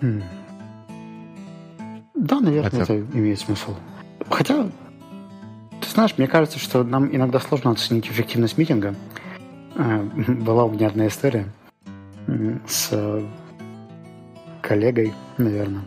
Mm. 0.00 0.22
Да, 2.14 2.40
наверное, 2.40 2.82
это... 2.82 2.82
это 2.82 3.00
имеет 3.18 3.38
смысл. 3.38 3.76
Хотя, 4.28 4.68
ты 5.82 5.88
знаешь, 5.88 6.14
мне 6.16 6.26
кажется, 6.26 6.58
что 6.58 6.84
нам 6.84 7.14
иногда 7.14 7.40
сложно 7.40 7.70
оценить 7.70 8.06
эффективность 8.08 8.56
митинга. 8.58 8.94
Э, 9.76 10.02
была 10.28 10.64
у 10.64 10.70
меня 10.70 10.88
одна 10.88 11.06
история 11.06 11.46
с 12.66 12.90
коллегой, 14.62 15.12
наверное, 15.38 15.82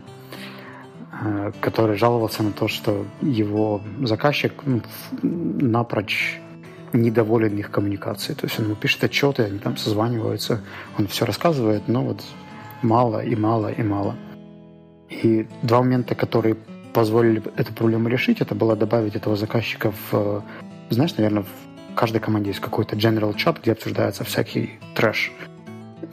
Э, 1.18 1.50
который 1.60 1.96
жаловался 1.96 2.42
на 2.42 2.52
то, 2.52 2.68
что 2.68 3.06
его 3.22 3.80
заказчик 4.02 4.52
ну, 4.66 4.82
напрочь 5.22 6.38
недоволен 6.92 7.56
их 7.56 7.70
коммуникацией. 7.70 8.36
То 8.36 8.46
есть 8.46 8.58
он 8.58 8.66
ему 8.66 8.74
пишет 8.74 9.04
отчеты, 9.04 9.44
они 9.44 9.58
там 9.58 9.78
созваниваются, 9.78 10.60
он 10.98 11.06
все 11.06 11.24
рассказывает, 11.24 11.88
но 11.88 12.02
вот 12.02 12.22
мало 12.82 13.24
и 13.24 13.34
мало 13.34 13.68
и 13.72 13.82
мало. 13.82 14.14
И 15.08 15.46
два 15.62 15.80
момента, 15.80 16.14
которые 16.14 16.56
позволили 16.96 17.42
эту 17.56 17.74
проблему 17.74 18.08
решить, 18.08 18.40
это 18.40 18.54
было 18.54 18.74
добавить 18.74 19.16
этого 19.16 19.36
заказчика 19.36 19.92
в, 20.10 20.42
знаешь, 20.88 21.14
наверное, 21.18 21.42
в 21.42 21.94
каждой 21.94 22.20
команде 22.20 22.48
есть 22.48 22.60
какой-то 22.60 22.96
general 22.96 23.36
chat, 23.36 23.58
где 23.62 23.72
обсуждается 23.72 24.24
всякий 24.24 24.78
трэш. 24.94 25.30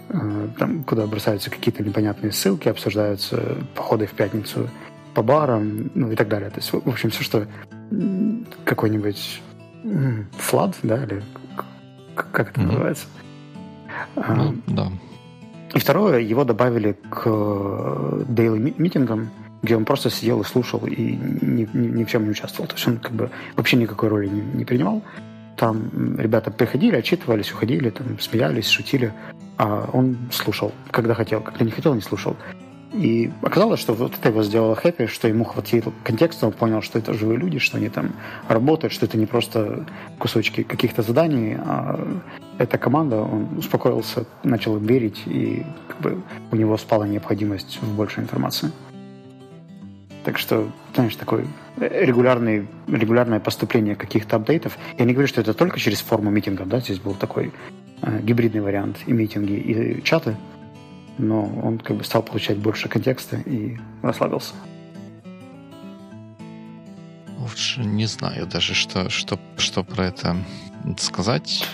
Э, 0.09 0.47
там, 0.59 0.83
куда 0.83 1.07
бросаются 1.07 1.49
какие-то 1.49 1.83
непонятные 1.83 2.33
ссылки, 2.33 2.67
обсуждаются 2.67 3.57
походы 3.75 4.07
в 4.07 4.11
пятницу 4.11 4.69
по 5.13 5.23
барам, 5.23 5.89
ну 5.95 6.11
и 6.11 6.17
так 6.17 6.27
далее. 6.27 6.49
То 6.49 6.57
есть, 6.57 6.73
в 6.73 6.89
общем, 6.89 7.11
все, 7.11 7.23
что 7.23 7.47
какой-нибудь 8.65 9.41
флад, 10.37 10.75
да, 10.83 11.01
или 11.05 11.23
как 12.15 12.49
это 12.49 12.59
mm-hmm. 12.59 12.65
называется. 12.65 13.05
А, 14.17 14.33
ну, 14.35 14.55
да. 14.67 14.91
И 15.73 15.79
второе, 15.79 16.19
его 16.19 16.43
добавили 16.43 16.97
к 17.09 17.25
daily 17.25 18.73
митингам, 18.77 19.29
где 19.63 19.77
он 19.77 19.86
просто 19.86 20.10
сидел 20.10 20.41
и 20.41 20.43
слушал 20.43 20.86
и 20.86 20.96
ни, 20.96 21.67
ни, 21.74 21.88
ни 21.88 22.03
в 22.03 22.10
чем 22.10 22.25
не 22.25 22.29
участвовал. 22.29 22.67
То 22.67 22.75
есть 22.75 22.88
он 22.88 22.98
как 22.98 23.13
бы 23.13 23.32
вообще 23.55 23.77
никакой 23.77 24.10
роли 24.10 24.27
не, 24.27 24.41
не 24.41 24.65
принимал. 24.65 25.01
Там 25.58 26.17
ребята 26.20 26.51
приходили, 26.51 26.96
отчитывались, 26.96 27.51
уходили, 27.51 27.89
там 27.89 28.20
смеялись, 28.20 28.67
шутили, 28.67 29.13
а 29.58 29.89
он 29.93 30.17
слушал, 30.32 30.74
когда 30.91 31.13
хотел, 31.13 31.41
когда 31.41 31.63
не 31.63 31.72
хотел, 31.72 31.93
не 31.96 32.01
слушал. 32.01 32.36
И 32.91 33.32
оказалось, 33.41 33.79
что 33.79 33.93
вот 33.93 34.13
это 34.13 34.29
его 34.29 34.43
сделало 34.43 34.75
хэппи, 34.75 35.08
что 35.08 35.27
ему 35.27 35.46
хватило 35.46 35.91
контекста, 36.03 36.46
он 36.46 36.53
понял, 36.53 36.82
что 36.82 37.00
это 37.00 37.13
живые 37.13 37.39
люди, 37.39 37.58
что 37.58 37.77
они 37.77 37.89
там 37.89 38.12
работают, 38.48 38.93
что 38.93 39.08
это 39.08 39.17
не 39.17 39.25
просто 39.25 39.86
кусочки 40.20 40.62
каких-то 40.62 41.01
заданий, 41.01 41.55
а 41.58 42.00
эта 42.60 42.77
команда, 42.77 43.22
он 43.22 43.58
успокоился, 43.58 44.25
начал 44.43 44.77
верить, 44.77 45.24
и 45.25 45.65
как 45.88 46.01
бы 46.01 46.22
у 46.51 46.55
него 46.55 46.77
спала 46.77 47.08
необходимость 47.08 47.79
в 47.82 47.96
большей 47.96 48.24
информации. 48.24 48.72
Так 50.24 50.38
что, 50.38 50.72
знаешь, 50.96 51.15
такое 51.15 51.46
регулярный, 51.77 52.68
регулярное 52.88 53.39
поступление 53.39 53.96
каких-то 53.96 54.38
апдейтов. 54.38 54.77
Я 54.98 55.06
не 55.06 55.13
говорю, 55.13 55.27
что 55.27 55.42
это 55.42 55.53
только 55.53 55.80
через 55.80 56.01
форму 56.01 56.30
митингов, 56.30 56.68
да, 56.68 56.80
здесь 56.80 57.00
был 57.00 57.13
такой 57.13 57.51
э, 58.01 58.20
гибридный 58.22 58.62
вариант 58.62 58.98
и 59.06 59.12
митинги, 59.12 59.53
и 59.53 60.03
чаты, 60.03 60.38
но 61.18 61.46
он 61.63 61.80
как 61.80 61.98
бы 61.98 62.03
стал 62.03 62.24
получать 62.24 62.58
больше 62.58 62.88
контекста 62.88 63.38
и 63.38 63.77
расслабился. 64.01 64.53
Уж 67.44 67.77
не 67.77 68.06
знаю 68.06 68.48
даже, 68.48 68.74
что, 68.74 69.10
что, 69.10 69.38
что 69.58 69.84
про 69.84 70.06
это 70.06 70.38
сказать. 70.98 71.68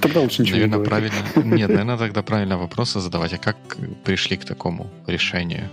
Тогда 0.00 0.20
лучше 0.20 0.42
ничего 0.42 0.58
наверное, 0.58 0.78
не 0.78 0.84
правильно. 0.84 1.16
Нет, 1.36 1.68
наверное, 1.68 1.96
тогда 1.96 2.22
правильно 2.22 2.58
вопросы 2.58 3.00
задавать. 3.00 3.32
А 3.32 3.38
как 3.38 3.56
пришли 4.04 4.36
к 4.36 4.44
такому 4.44 4.90
решению, 5.06 5.68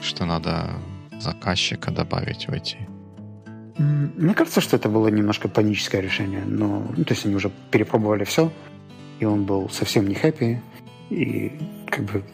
что 0.00 0.24
надо 0.24 0.70
заказчика 1.20 1.90
добавить 1.90 2.48
в 2.48 2.52
эти? 2.52 2.78
Мне 3.78 4.34
кажется, 4.34 4.60
что 4.60 4.76
это 4.76 4.88
было 4.88 5.08
немножко 5.08 5.48
паническое 5.48 6.00
решение. 6.00 6.42
Но, 6.44 6.84
ну, 6.96 7.04
то 7.04 7.14
есть 7.14 7.26
они 7.26 7.36
уже 7.36 7.50
перепробовали 7.70 8.24
все, 8.24 8.50
и 9.20 9.24
он 9.24 9.44
был 9.44 9.70
совсем 9.70 10.08
не 10.08 10.14
хэппи, 10.14 10.60
и 11.10 11.52
как 11.86 12.04
бы 12.04 12.24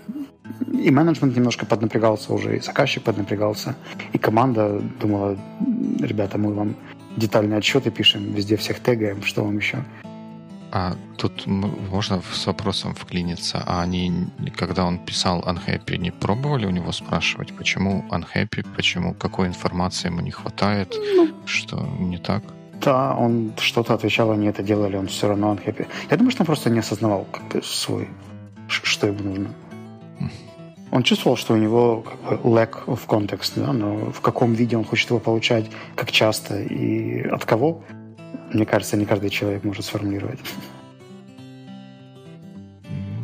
и 0.72 0.90
менеджмент 0.90 1.36
немножко 1.36 1.66
поднапрягался 1.66 2.32
уже, 2.32 2.56
и 2.56 2.60
заказчик 2.60 3.02
поднапрягался, 3.02 3.76
и 4.12 4.18
команда 4.18 4.80
думала, 5.00 5.38
ребята, 6.00 6.38
мы 6.38 6.52
вам 6.52 6.76
детальные 7.16 7.58
отчеты 7.58 7.90
пишем, 7.90 8.32
везде 8.32 8.56
всех 8.56 8.80
тегаем, 8.80 9.22
что 9.22 9.44
вам 9.44 9.56
еще? 9.56 9.84
А 10.76 10.96
тут 11.16 11.46
можно 11.46 12.20
с 12.32 12.46
вопросом 12.46 12.94
вклиниться. 12.94 13.62
А 13.64 13.80
они, 13.82 14.26
когда 14.56 14.84
он 14.84 14.98
писал 14.98 15.40
Unhappy, 15.42 15.96
не 15.98 16.10
пробовали 16.10 16.66
у 16.66 16.70
него 16.70 16.90
спрашивать, 16.90 17.56
почему 17.56 18.04
Unhappy, 18.10 18.66
почему, 18.74 19.14
какой 19.14 19.46
информации 19.46 20.08
ему 20.08 20.20
не 20.20 20.32
хватает, 20.32 20.96
ну, 21.16 21.28
что 21.46 21.80
не 22.00 22.18
так? 22.18 22.42
Да, 22.80 23.14
он 23.14 23.52
что-то 23.60 23.94
отвечал, 23.94 24.32
они 24.32 24.48
это 24.48 24.64
делали, 24.64 24.96
он 24.96 25.06
все 25.06 25.28
равно 25.28 25.54
Unhappy. 25.54 25.86
Я 26.10 26.16
думаю, 26.16 26.32
что 26.32 26.42
он 26.42 26.46
просто 26.46 26.70
не 26.70 26.80
осознавал 26.80 27.24
как 27.30 27.44
бы, 27.48 27.62
свой 27.62 28.08
что 28.66 29.06
ему 29.06 29.22
нужно. 29.22 29.50
Он 30.90 31.02
чувствовал, 31.04 31.36
что 31.36 31.54
у 31.54 31.56
него 31.56 32.02
как 32.02 32.42
бы 32.42 32.48
lack 32.48 32.84
of 32.86 33.06
context, 33.06 33.52
да, 33.56 33.72
но 33.72 34.10
в 34.10 34.20
каком 34.20 34.54
виде 34.54 34.76
он 34.76 34.84
хочет 34.84 35.10
его 35.10 35.20
получать, 35.20 35.70
как 35.94 36.10
часто 36.10 36.60
и 36.62 37.22
от 37.22 37.44
кого, 37.44 37.84
мне 38.54 38.64
кажется, 38.64 38.96
не 38.96 39.04
каждый 39.04 39.30
человек 39.30 39.64
может 39.64 39.84
сформулировать. 39.84 40.38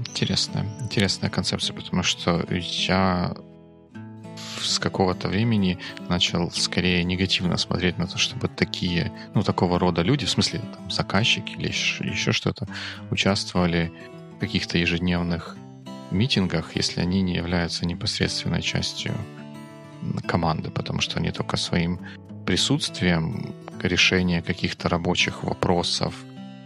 Интересная, 0.07 0.67
интересная 0.81 1.31
концепция, 1.31 1.75
потому 1.75 2.03
что 2.03 2.45
я 2.51 3.35
с 4.61 4.79
какого-то 4.79 5.29
времени 5.29 5.79
начал 6.09 6.51
скорее 6.51 7.03
негативно 7.05 7.57
смотреть 7.57 7.97
на 7.97 8.07
то, 8.07 8.19
чтобы 8.19 8.49
такие, 8.49 9.13
ну, 9.35 9.43
такого 9.43 9.79
рода 9.79 10.03
люди, 10.03 10.27
в 10.27 10.31
смысле, 10.31 10.61
там, 10.61 10.91
заказчики 10.91 11.53
или 11.53 11.69
еще 11.69 12.33
что-то, 12.33 12.69
участвовали 13.11 13.91
каких-то 14.39 14.79
ежедневных 14.79 15.57
митингах, 16.11 16.77
если 16.77 17.01
они 17.01 17.23
не 17.23 17.37
являются 17.37 17.87
непосредственной 17.87 18.63
частью 18.63 19.15
команды, 20.27 20.71
потому 20.71 21.01
что 21.01 21.19
они 21.19 21.31
только 21.31 21.57
своим 21.57 22.01
присутствием 22.51 23.55
решения 23.81 24.43
каких-то 24.43 24.89
рабочих 24.89 25.45
вопросов, 25.45 26.17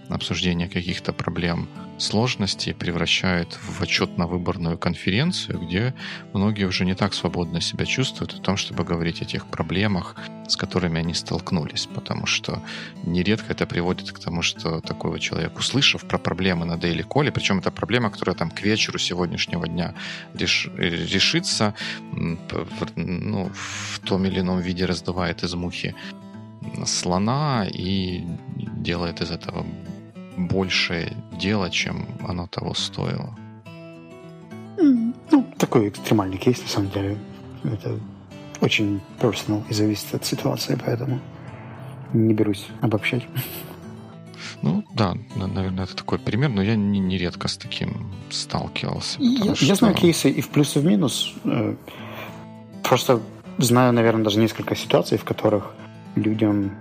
обсуждения 0.09 0.69
каких-то 0.69 1.13
проблем 1.13 1.69
сложности 1.99 2.73
превращает 2.73 3.53
в 3.53 3.81
отчетно-выборную 3.81 4.77
конференцию, 4.77 5.61
где 5.61 5.95
многие 6.33 6.65
уже 6.65 6.85
не 6.85 6.95
так 6.95 7.15
свободно 7.15 7.61
себя 7.61 7.85
чувствуют 7.85 8.35
о 8.35 8.41
том, 8.41 8.57
чтобы 8.57 8.85
говорить 8.85 9.23
о 9.23 9.25
тех 9.25 9.47
проблемах, 9.47 10.17
с 10.49 10.57
которыми 10.57 10.99
они 10.99 11.15
столкнулись, 11.15 11.87
потому 11.87 12.27
что 12.27 12.63
нередко 13.05 13.53
это 13.53 13.67
приводит 13.67 14.11
к 14.13 14.19
тому, 14.19 14.43
что 14.43 14.81
такой 14.81 15.13
вот 15.13 15.21
человек, 15.21 15.57
услышав 15.59 16.03
про 16.03 16.19
проблемы 16.19 16.67
на 16.67 16.75
Daily 16.75 17.07
Call, 17.07 17.31
причем 17.31 17.61
это 17.61 17.71
проблема, 17.71 18.11
которая 18.11 18.37
там 18.37 18.51
к 18.51 18.61
вечеру 18.63 18.99
сегодняшнего 18.99 19.69
дня 19.69 19.95
реш, 20.35 20.69
решится, 20.77 21.75
ну, 22.97 23.51
в 23.55 24.01
том 24.01 24.25
или 24.25 24.41
ином 24.41 24.61
виде 24.61 24.85
раздувает 24.85 25.45
из 25.45 25.55
мухи 25.55 25.95
слона 26.87 27.67
и 27.71 28.25
делает 28.77 29.21
из 29.21 29.31
этого 29.31 29.65
большее 30.37 31.17
дело, 31.33 31.71
чем 31.71 32.07
оно 32.27 32.47
того 32.47 32.75
стоило. 32.75 33.37
Ну, 35.31 35.47
такой 35.59 35.89
экстремальный 35.89 36.39
кейс, 36.39 36.61
на 36.63 36.69
самом 36.69 36.91
деле. 36.91 37.19
Это 37.65 37.99
очень 38.61 39.01
personal 39.21 39.63
и 39.69 39.75
зависит 39.75 40.15
от 40.15 40.25
ситуации, 40.25 40.79
поэтому 40.85 41.21
не 42.13 42.35
берусь 42.35 42.67
обобщать. 42.81 43.27
Ну 44.63 44.85
да, 44.95 45.15
наверное, 45.37 45.85
это 45.85 45.97
такой 45.97 46.19
пример, 46.19 46.51
но 46.51 46.63
я 46.63 46.75
не, 46.77 46.99
не 46.99 47.19
редко 47.19 47.49
с 47.49 47.57
таким 47.57 48.13
сталкивался. 48.31 49.19
Я, 49.21 49.55
что... 49.55 49.65
я 49.65 49.75
знаю 49.75 49.95
кейсы 49.95 50.31
и 50.31 50.41
в 50.41 50.49
плюс, 50.49 50.77
и 50.77 50.79
в 50.79 50.85
минус. 50.85 51.35
Э, 51.45 51.75
просто 52.83 53.21
знаю, 53.59 53.93
наверное, 53.93 54.25
даже 54.25 54.39
несколько 54.39 54.75
ситуаций, 54.75 55.19
в 55.19 55.25
которых 55.25 55.75
людям 56.15 56.73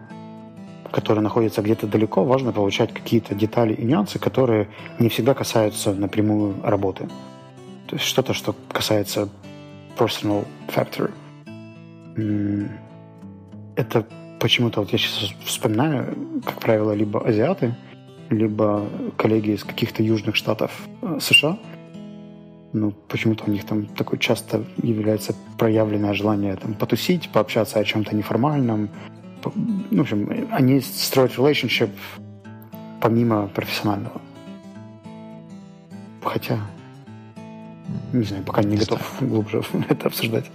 которые 0.93 1.23
находятся 1.23 1.63
где-то 1.63 1.87
далеко, 1.87 2.23
важно 2.23 2.51
получать 2.51 2.93
какие-то 2.93 3.33
детали 3.33 3.73
и 3.73 3.83
нюансы, 3.83 4.19
которые 4.19 4.67
не 4.99 5.09
всегда 5.09 5.33
касаются 5.33 5.91
напрямую 5.91 6.53
работы. 6.63 7.09
То 7.87 7.95
есть 7.95 8.05
что-то, 8.05 8.33
что 8.33 8.55
касается 8.71 9.27
personal 9.97 10.45
factor. 10.67 11.11
Это 13.75 14.05
почему-то, 14.39 14.81
вот 14.81 14.91
я 14.91 14.99
сейчас 14.99 15.33
вспоминаю, 15.43 16.15
как 16.45 16.59
правило, 16.59 16.91
либо 16.91 17.27
азиаты, 17.27 17.75
либо 18.29 18.85
коллеги 19.17 19.51
из 19.51 19.63
каких-то 19.63 20.03
южных 20.03 20.35
штатов 20.35 20.71
э, 21.01 21.17
США. 21.19 21.57
Ну, 22.71 22.93
почему-то 23.07 23.45
у 23.47 23.51
них 23.51 23.65
там 23.65 23.87
такое 23.87 24.19
часто 24.19 24.63
является 24.83 25.35
проявленное 25.57 26.13
желание 26.13 26.55
там 26.55 26.75
потусить, 26.75 27.29
пообщаться 27.29 27.79
о 27.79 27.83
чем-то 27.83 28.15
неформальном, 28.15 28.89
ну, 29.55 29.97
в 29.97 30.01
общем, 30.01 30.47
они 30.51 30.79
строят 30.79 31.37
relationship 31.37 31.89
помимо 33.01 33.47
профессионального. 33.47 34.21
Хотя, 36.21 36.59
не 38.13 38.23
знаю, 38.23 38.43
пока 38.43 38.63
не, 38.63 38.71
не 38.71 38.77
готов 38.77 39.01
знаю. 39.17 39.31
глубже 39.31 39.63
это 39.89 40.07
обсуждать. 40.07 40.49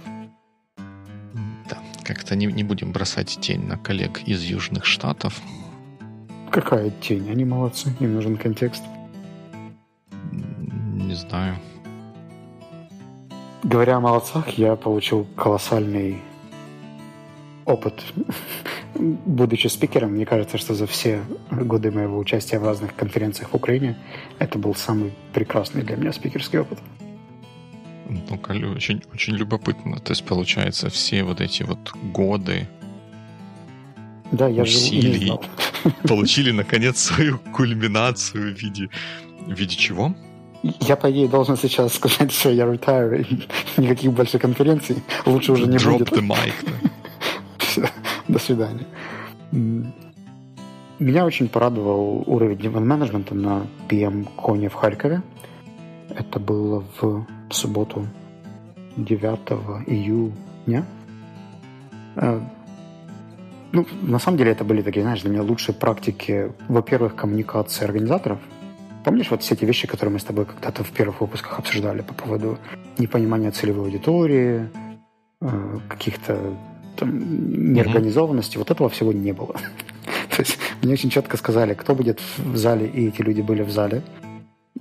Да, 1.69 1.77
как-то 2.03 2.35
не, 2.35 2.47
не 2.47 2.63
будем 2.63 2.91
бросать 2.91 3.37
тень 3.39 3.65
на 3.65 3.77
коллег 3.77 4.21
из 4.23 4.41
Южных 4.43 4.85
Штатов. 4.85 5.39
Какая 6.51 6.89
тень? 6.89 7.29
Они 7.29 7.45
молодцы, 7.45 7.93
им 7.99 8.15
нужен 8.15 8.35
контекст. 8.37 8.83
Не 10.31 11.13
знаю. 11.13 11.55
Говоря 13.63 13.97
о 13.97 13.99
молодцах, 13.99 14.49
я 14.57 14.75
получил 14.75 15.27
колоссальный 15.35 16.19
опыт 17.65 18.01
будучи 18.95 19.67
спикером, 19.67 20.11
мне 20.11 20.25
кажется, 20.25 20.57
что 20.57 20.73
за 20.73 20.87
все 20.87 21.21
годы 21.51 21.91
моего 21.91 22.17
участия 22.17 22.59
в 22.59 22.65
разных 22.65 22.95
конференциях 22.95 23.51
в 23.51 23.55
Украине 23.55 23.97
это 24.39 24.57
был 24.57 24.75
самый 24.75 25.13
прекрасный 25.33 25.83
для 25.83 25.95
меня 25.95 26.13
спикерский 26.13 26.59
опыт. 26.59 26.79
Ну, 28.09 28.39
очень, 28.75 29.03
очень 29.13 29.35
любопытно. 29.35 29.99
То 29.99 30.11
есть, 30.11 30.25
получается, 30.25 30.89
все 30.89 31.23
вот 31.23 31.41
эти 31.41 31.63
вот 31.63 31.91
годы 32.13 32.67
да, 34.31 34.47
я 34.47 34.63
усилий 34.63 35.33
получили, 36.07 36.51
наконец, 36.51 36.99
свою 36.99 37.39
кульминацию 37.53 38.55
в 38.55 38.59
виде, 38.59 38.89
в 39.45 39.53
виде 39.53 39.75
чего? 39.75 40.15
Я, 40.81 40.95
по 40.95 41.09
идее, 41.09 41.27
должен 41.27 41.55
сейчас 41.57 41.93
сказать, 41.93 42.31
что 42.31 42.49
я 42.49 42.65
retire, 42.65 43.25
никаких 43.77 44.11
больших 44.11 44.41
конференций 44.41 44.97
лучше 45.25 45.53
уже 45.53 45.67
не 45.67 45.77
Drop 45.77 45.99
будет. 45.99 46.09
the 46.11 46.21
mic. 46.21 46.53
До 48.33 48.37
свидания. 48.39 48.85
Меня 50.99 51.25
очень 51.25 51.49
порадовал 51.49 52.23
уровень 52.27 52.57
диван-менеджмента 52.57 53.33
на 53.33 53.65
PM-коне 53.89 54.69
в 54.69 54.73
Харькове. 54.75 55.23
Это 56.09 56.39
было 56.39 56.83
в 57.01 57.25
субботу 57.49 58.05
9 58.97 59.87
июня. 59.87 60.85
Э, 62.15 62.39
ну, 63.71 63.85
на 64.01 64.19
самом 64.19 64.37
деле 64.37 64.51
это 64.51 64.63
были 64.63 64.81
такие, 64.81 65.01
знаешь, 65.01 65.21
для 65.21 65.31
меня 65.31 65.41
лучшие 65.41 65.73
практики, 65.73 66.51
во-первых, 66.67 67.15
коммуникации 67.15 67.85
организаторов. 67.85 68.39
Помнишь 69.05 69.31
вот 69.31 69.41
все 69.41 69.55
эти 69.55 69.65
вещи, 69.65 69.87
которые 69.87 70.13
мы 70.13 70.19
с 70.19 70.23
тобой 70.23 70.45
когда-то 70.45 70.83
в 70.83 70.91
первых 70.91 71.21
выпусках 71.21 71.57
обсуждали 71.57 72.01
по 72.01 72.13
поводу 72.13 72.59
непонимания 72.99 73.51
целевой 73.51 73.85
аудитории, 73.85 74.69
э, 75.41 75.77
каких-то 75.87 76.55
там, 76.99 77.73
неорганизованности, 77.73 78.55
mm-hmm. 78.55 78.59
вот 78.59 78.71
этого 78.71 78.89
всего 78.89 79.13
не 79.13 79.31
было. 79.31 79.55
То 80.29 80.39
есть 80.39 80.57
мне 80.81 80.93
очень 80.93 81.09
четко 81.09 81.37
сказали, 81.37 81.73
кто 81.73 81.95
будет 81.95 82.19
в 82.37 82.57
зале, 82.57 82.87
и 82.87 83.07
эти 83.07 83.21
люди 83.21 83.41
были 83.41 83.63
в 83.63 83.71
зале. 83.71 84.03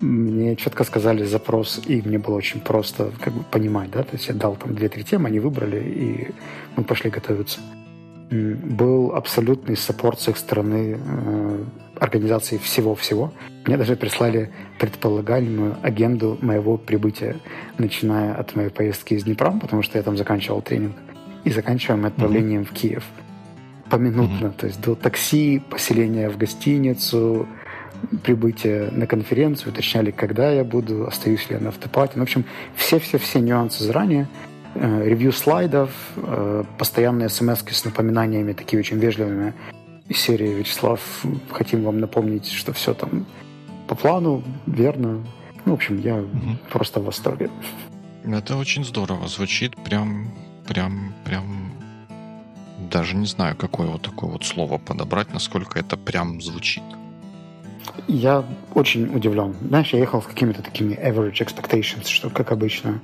Мне 0.01 0.55
четко 0.57 0.85
сказали 0.85 1.25
запрос, 1.25 1.81
и 1.87 2.03
мне 2.03 2.19
было 2.19 2.37
очень 2.37 2.61
просто 2.61 3.11
как 3.21 3.33
бы 3.33 3.43
понимать, 3.43 3.91
да, 3.91 4.05
то 4.05 4.15
есть 4.15 4.29
я 4.29 4.35
дал 4.35 4.55
там 4.55 4.75
две-три 4.75 5.03
темы, 5.03 5.27
они 5.29 5.41
выбрали, 5.41 5.83
и 5.83 6.29
мы 6.77 6.85
пошли 6.85 7.11
готовиться. 7.11 7.59
Был 8.31 9.13
абсолютный 9.13 9.77
саппорт 9.77 10.21
с 10.21 10.29
их 10.29 10.37
стороны 10.37 11.01
э, 11.01 11.65
организации 11.99 12.59
всего-всего. 12.59 13.33
Мне 13.67 13.77
даже 13.77 13.97
прислали 13.97 14.53
предполагаемую 14.79 15.77
агенду 15.83 16.39
моего 16.43 16.77
прибытия, 16.77 17.37
начиная 17.79 18.35
от 18.35 18.55
моей 18.55 18.71
поездки 18.71 19.15
из 19.15 19.25
Днепра, 19.25 19.51
потому 19.51 19.83
что 19.83 19.99
я 19.99 20.05
там 20.05 20.17
заканчивал 20.17 20.63
тренинг 20.63 20.95
и 21.45 21.51
заканчиваем 21.51 22.05
отправлением 22.05 22.63
mm-hmm. 22.63 22.71
в 22.71 22.73
Киев. 22.73 23.05
Поминутно, 23.91 24.47
mm-hmm. 24.47 24.57
то 24.59 24.67
есть 24.67 24.81
до 24.81 24.95
такси, 24.95 25.63
поселения 25.71 26.29
в 26.29 26.37
гостиницу, 26.37 27.49
прибытие 28.23 28.91
на 28.91 29.07
конференцию, 29.07 29.73
уточняли, 29.73 30.11
когда 30.11 30.51
я 30.51 30.65
буду, 30.65 31.07
остаюсь 31.07 31.49
ли 31.49 31.57
я 31.57 31.61
на 31.61 31.69
автопате. 31.69 32.13
Ну, 32.17 32.21
в 32.21 32.25
общем, 32.25 32.45
все-все-все 32.77 33.41
нюансы 33.41 33.85
заранее. 33.85 34.29
Э, 34.75 35.05
ревью 35.05 35.33
слайдов, 35.33 35.91
э, 36.17 36.65
постоянные 36.79 37.29
смс 37.29 37.65
с 37.69 37.85
напоминаниями, 37.85 38.53
такие 38.53 38.79
очень 38.79 38.99
вежливыми 38.99 39.55
из 40.09 40.19
серии 40.19 40.55
«Вячеслав, 40.55 41.01
хотим 41.51 41.83
вам 41.83 42.01
напомнить, 42.01 42.51
что 42.51 42.73
все 42.73 42.95
там 42.95 43.27
по 43.89 43.95
плану, 43.95 44.43
верно». 44.67 45.25
Ну, 45.65 45.73
в 45.73 45.75
общем, 45.75 45.99
я 46.01 46.17
угу. 46.17 46.57
просто 46.71 47.01
в 47.01 47.05
восторге. 47.05 47.51
Это 48.25 48.57
очень 48.57 48.85
здорово. 48.85 49.27
Звучит 49.29 49.77
прям 49.77 50.33
прям, 50.69 51.15
прям 51.25 51.73
даже 52.91 53.17
не 53.17 53.27
знаю, 53.27 53.57
какое 53.57 53.89
вот 53.89 54.03
такое 54.03 54.31
вот 54.31 54.45
слово 54.45 54.79
подобрать, 54.79 55.33
насколько 55.33 55.79
это 55.79 55.97
прям 55.97 56.41
звучит. 56.41 56.85
Я 58.07 58.45
очень 58.75 59.15
удивлен. 59.15 59.57
Знаешь, 59.61 59.93
я 59.93 59.99
ехал 59.99 60.23
с 60.23 60.27
какими-то 60.27 60.63
такими 60.63 60.95
average 60.95 61.41
expectations, 61.41 62.07
что, 62.07 62.31
как 62.31 62.53
обычно, 62.53 63.01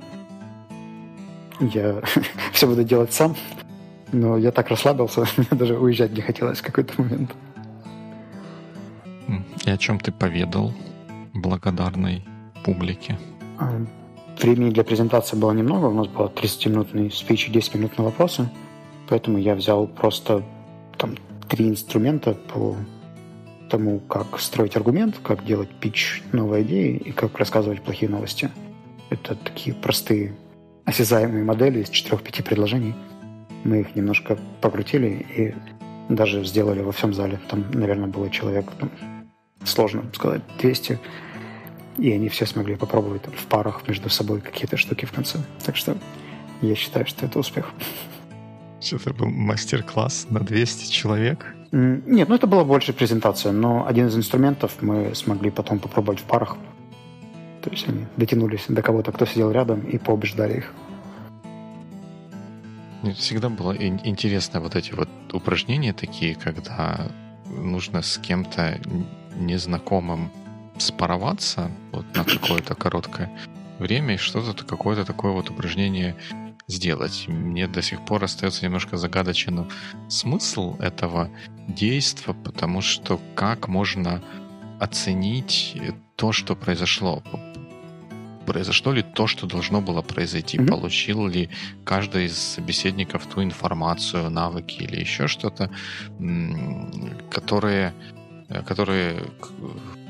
я 1.59 2.01
все 2.53 2.67
буду 2.67 2.83
делать 2.83 3.11
сам, 3.11 3.35
но 4.11 4.37
я 4.37 4.51
так 4.51 4.69
расслабился, 4.69 5.25
мне 5.37 5.47
даже 5.51 5.77
уезжать 5.77 6.13
не 6.13 6.21
хотелось 6.21 6.59
в 6.59 6.63
какой-то 6.63 7.01
момент. 7.01 7.35
И 9.65 9.69
о 9.71 9.77
чем 9.77 9.99
ты 9.99 10.11
поведал 10.11 10.71
благодарной 11.33 12.23
публике? 12.63 13.17
Времени 14.41 14.69
для 14.69 14.83
презентации 14.83 15.37
было 15.37 15.51
немного, 15.51 15.85
у 15.85 15.93
нас 15.93 16.07
было 16.07 16.27
30-минутный 16.27 17.11
спич 17.11 17.47
и 17.47 17.51
10 17.51 17.75
минут 17.75 17.97
на 17.97 18.03
вопросы, 18.03 18.49
поэтому 19.07 19.37
я 19.37 19.55
взял 19.55 19.87
просто 19.87 20.43
там 20.97 21.15
три 21.47 21.69
инструмента 21.69 22.33
по 22.33 22.75
тому, 23.69 23.99
как 23.99 24.39
строить 24.39 24.75
аргумент, 24.75 25.15
как 25.23 25.45
делать 25.45 25.69
пич 25.79 26.21
новой 26.31 26.63
идеи 26.63 26.97
и 26.97 27.11
как 27.11 27.37
рассказывать 27.37 27.81
плохие 27.81 28.09
новости. 28.09 28.49
Это 29.09 29.35
такие 29.35 29.75
простые 29.75 30.35
осязаемые 30.85 31.43
модели 31.43 31.81
из 31.81 31.89
4-5 31.89 32.43
предложений. 32.43 32.93
Мы 33.63 33.81
их 33.81 33.95
немножко 33.95 34.37
покрутили 34.61 35.25
и 35.35 35.55
даже 36.13 36.43
сделали 36.45 36.81
во 36.81 36.91
всем 36.91 37.13
зале. 37.13 37.39
Там, 37.49 37.65
наверное, 37.73 38.07
было 38.07 38.29
человек, 38.29 38.65
ну, 38.79 38.89
сложно 39.63 40.03
сказать, 40.13 40.41
200 40.59 40.99
и 41.97 42.11
они 42.11 42.29
все 42.29 42.45
смогли 42.45 42.75
попробовать 42.75 43.23
там, 43.23 43.33
в 43.33 43.45
парах 43.45 43.87
между 43.87 44.09
собой 44.09 44.41
какие-то 44.41 44.77
штуки 44.77 45.05
в 45.05 45.11
конце. 45.11 45.39
Так 45.65 45.75
что 45.75 45.97
я 46.61 46.75
считаю, 46.75 47.05
что 47.05 47.25
это 47.25 47.39
успех. 47.39 47.71
Что 48.81 48.97
это 48.97 49.13
был 49.13 49.27
мастер-класс 49.27 50.27
на 50.29 50.39
200 50.39 50.91
человек? 50.91 51.55
Нет, 51.71 52.29
ну 52.29 52.35
это 52.35 52.47
была 52.47 52.63
больше 52.63 52.93
презентация, 52.93 53.51
но 53.51 53.85
один 53.87 54.07
из 54.07 54.15
инструментов 54.15 54.81
мы 54.81 55.15
смогли 55.15 55.49
потом 55.51 55.79
попробовать 55.79 56.19
в 56.19 56.23
парах. 56.23 56.57
То 57.61 57.69
есть 57.71 57.89
они 57.89 58.05
дотянулись 58.15 58.65
до 58.67 58.81
кого-то, 58.81 59.11
кто 59.11 59.25
сидел 59.25 59.51
рядом, 59.51 59.81
и 59.81 59.97
поубеждали 59.97 60.57
их. 60.57 60.73
Всегда 63.15 63.49
было 63.49 63.75
интересно 63.75 64.59
вот 64.59 64.75
эти 64.75 64.93
вот 64.93 65.09
упражнения 65.33 65.93
такие, 65.93 66.35
когда 66.35 67.07
нужно 67.49 68.01
с 68.01 68.17
кем-то 68.17 68.79
незнакомым 69.35 70.31
спароваться 70.77 71.71
вот 71.91 72.05
на 72.15 72.23
какое-то 72.23 72.75
короткое 72.75 73.31
время 73.79 74.15
и 74.15 74.17
что-то 74.17 74.65
какое-то 74.65 75.05
такое 75.05 75.31
вот 75.31 75.49
упражнение 75.49 76.15
сделать. 76.67 77.25
Мне 77.27 77.67
до 77.67 77.81
сих 77.81 78.03
пор 78.05 78.23
остается 78.23 78.65
немножко 78.65 78.97
загадочен 78.97 79.69
смысл 80.09 80.77
этого 80.79 81.29
действия, 81.67 82.33
потому 82.33 82.81
что 82.81 83.19
как 83.35 83.67
можно 83.67 84.23
оценить 84.79 85.77
то, 86.15 86.31
что 86.31 86.55
произошло? 86.55 87.23
Произошло 88.45 88.91
ли 88.93 89.01
то, 89.01 89.27
что 89.27 89.47
должно 89.47 89.81
было 89.81 90.01
произойти? 90.01 90.57
Mm-hmm. 90.57 90.67
Получил 90.67 91.27
ли 91.27 91.49
каждый 91.83 92.25
из 92.25 92.37
собеседников 92.37 93.25
ту 93.25 93.43
информацию, 93.43 94.29
навыки 94.29 94.83
или 94.83 94.99
еще 94.99 95.27
что-то, 95.27 95.71
которые, 97.31 97.93
которые 98.67 99.23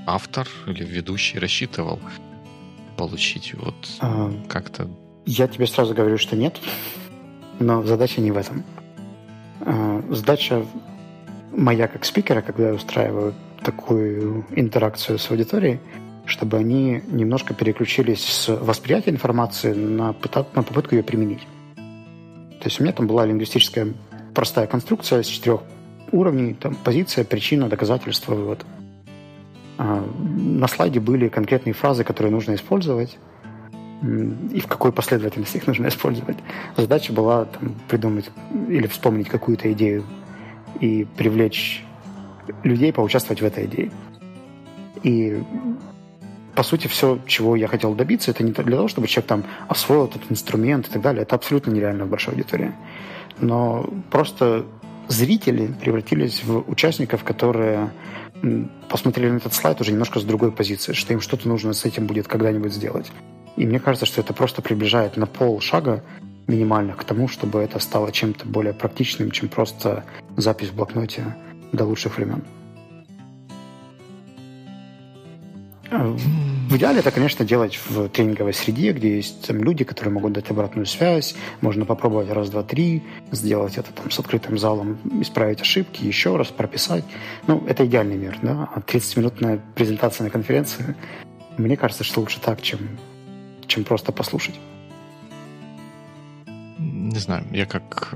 автор 0.05 0.47
или 0.67 0.83
ведущий 0.83 1.39
рассчитывал 1.39 1.99
получить? 2.97 3.53
Вот 3.55 3.75
а, 3.99 4.31
как-то 4.47 4.89
я 5.25 5.47
тебе 5.47 5.65
сразу 5.65 5.95
говорю, 5.95 6.17
что 6.17 6.35
нет, 6.35 6.59
но 7.59 7.83
задача 7.83 8.21
не 8.21 8.31
в 8.31 8.37
этом. 8.37 8.63
А, 9.61 10.03
задача 10.09 10.65
моя 11.51 11.87
как 11.87 12.05
спикера, 12.05 12.41
когда 12.41 12.67
я 12.69 12.73
устраиваю 12.73 13.33
такую 13.63 14.45
интеракцию 14.51 15.17
с 15.17 15.31
аудиторией, 15.31 15.79
чтобы 16.25 16.57
они 16.57 17.01
немножко 17.07 17.55
переключились 17.55 18.23
с 18.23 18.49
восприятия 18.49 19.09
информации 19.09 19.73
на, 19.73 20.07
на 20.53 20.63
попытку 20.63 20.95
ее 20.95 21.03
применить. 21.03 21.41
То 21.75 22.65
есть 22.65 22.79
у 22.79 22.83
меня 22.83 22.93
там 22.93 23.07
была 23.07 23.25
лингвистическая 23.25 23.93
простая 24.35 24.67
конструкция 24.67 25.23
с 25.23 25.27
четырех 25.27 25.61
уровней, 26.11 26.53
там 26.53 26.75
позиция, 26.75 27.23
причина, 27.23 27.67
доказательство, 27.67 28.35
вывод. 28.35 28.63
А, 28.63 28.84
на 29.77 30.67
слайде 30.67 30.99
были 30.99 31.27
конкретные 31.27 31.73
фразы, 31.73 32.03
которые 32.03 32.31
нужно 32.31 32.55
использовать 32.55 33.17
и 34.01 34.59
в 34.59 34.67
какой 34.67 34.91
последовательности 34.91 35.57
их 35.57 35.67
нужно 35.67 35.87
использовать. 35.87 36.37
Задача 36.75 37.13
была 37.13 37.45
там, 37.45 37.75
придумать 37.87 38.29
или 38.67 38.87
вспомнить 38.87 39.29
какую-то 39.29 39.71
идею 39.71 40.03
и 40.79 41.07
привлечь 41.17 41.83
людей 42.63 42.93
поучаствовать 42.93 43.41
в 43.41 43.45
этой 43.45 43.65
идее. 43.65 43.91
И 45.03 45.41
по 46.55 46.63
сути, 46.63 46.87
все, 46.87 47.19
чего 47.25 47.55
я 47.55 47.67
хотел 47.67 47.93
добиться, 47.95 48.31
это 48.31 48.43
не 48.43 48.51
для 48.51 48.77
того, 48.77 48.87
чтобы 48.87 49.07
человек 49.07 49.27
там 49.27 49.43
освоил 49.67 50.05
этот 50.05 50.21
инструмент 50.29 50.87
и 50.87 50.91
так 50.91 51.01
далее. 51.01 51.23
Это 51.23 51.35
абсолютно 51.35 51.71
нереально 51.71 52.05
в 52.05 52.09
большой 52.09 52.33
аудитории. 52.33 52.71
Но 53.39 53.89
просто 54.09 54.65
зрители 55.07 55.67
превратились 55.67 56.43
в 56.43 56.63
участников, 56.69 57.23
которые 57.23 57.89
посмотрели 58.89 59.31
на 59.31 59.37
этот 59.37 59.53
слайд 59.53 59.81
уже 59.81 59.91
немножко 59.91 60.19
с 60.19 60.23
другой 60.23 60.51
позиции, 60.51 60.93
что 60.93 61.13
им 61.13 61.21
что-то 61.21 61.47
нужно 61.47 61.73
с 61.73 61.85
этим 61.85 62.07
будет 62.07 62.27
когда-нибудь 62.27 62.73
сделать. 62.73 63.11
И 63.57 63.65
мне 63.65 63.79
кажется, 63.79 64.05
что 64.05 64.21
это 64.21 64.33
просто 64.33 64.61
приближает 64.61 65.17
на 65.17 65.25
пол 65.25 65.59
шага 65.61 66.03
минимально 66.47 66.93
к 66.93 67.03
тому, 67.03 67.27
чтобы 67.27 67.59
это 67.59 67.79
стало 67.79 68.11
чем-то 68.11 68.45
более 68.45 68.73
практичным, 68.73 69.31
чем 69.31 69.49
просто 69.49 70.03
запись 70.37 70.69
в 70.69 70.75
блокноте 70.75 71.35
до 71.71 71.85
лучших 71.85 72.17
времен. 72.17 72.43
В 76.67 76.77
идеале 76.77 76.99
это, 76.99 77.11
конечно, 77.11 77.45
делать 77.45 77.79
в 77.87 78.09
тренинговой 78.09 78.53
среде, 78.53 78.91
где 78.91 79.17
есть 79.17 79.45
там, 79.47 79.63
люди, 79.63 79.83
которые 79.83 80.13
могут 80.13 80.33
дать 80.33 80.49
обратную 80.49 80.87
связь. 80.87 81.35
Можно 81.61 81.85
попробовать 81.85 82.29
раз, 82.31 82.49
два, 82.49 82.63
три, 82.63 83.03
сделать 83.31 83.77
это 83.77 83.91
там 83.93 84.09
с 84.09 84.17
открытым 84.17 84.57
залом, 84.57 84.97
исправить 85.21 85.61
ошибки, 85.61 86.03
еще 86.03 86.35
раз 86.37 86.47
прописать. 86.47 87.03
Ну, 87.45 87.63
это 87.67 87.85
идеальный 87.85 88.17
мир, 88.17 88.39
да? 88.41 88.67
А 88.73 88.79
30-минутная 88.79 89.61
презентация 89.75 90.25
на 90.25 90.31
конференции, 90.31 90.95
мне 91.57 91.77
кажется, 91.77 92.03
что 92.03 92.21
лучше 92.21 92.41
так, 92.41 92.61
чем 92.61 92.79
чем 93.67 93.83
просто 93.83 94.11
послушать. 94.11 94.55
Не 96.77 97.19
знаю, 97.19 97.45
я 97.51 97.65
как 97.65 98.13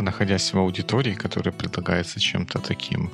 находясь 0.00 0.52
в 0.52 0.58
аудитории, 0.58 1.14
которая 1.14 1.52
предлагается 1.52 2.20
чем-то 2.20 2.58
таким 2.58 3.10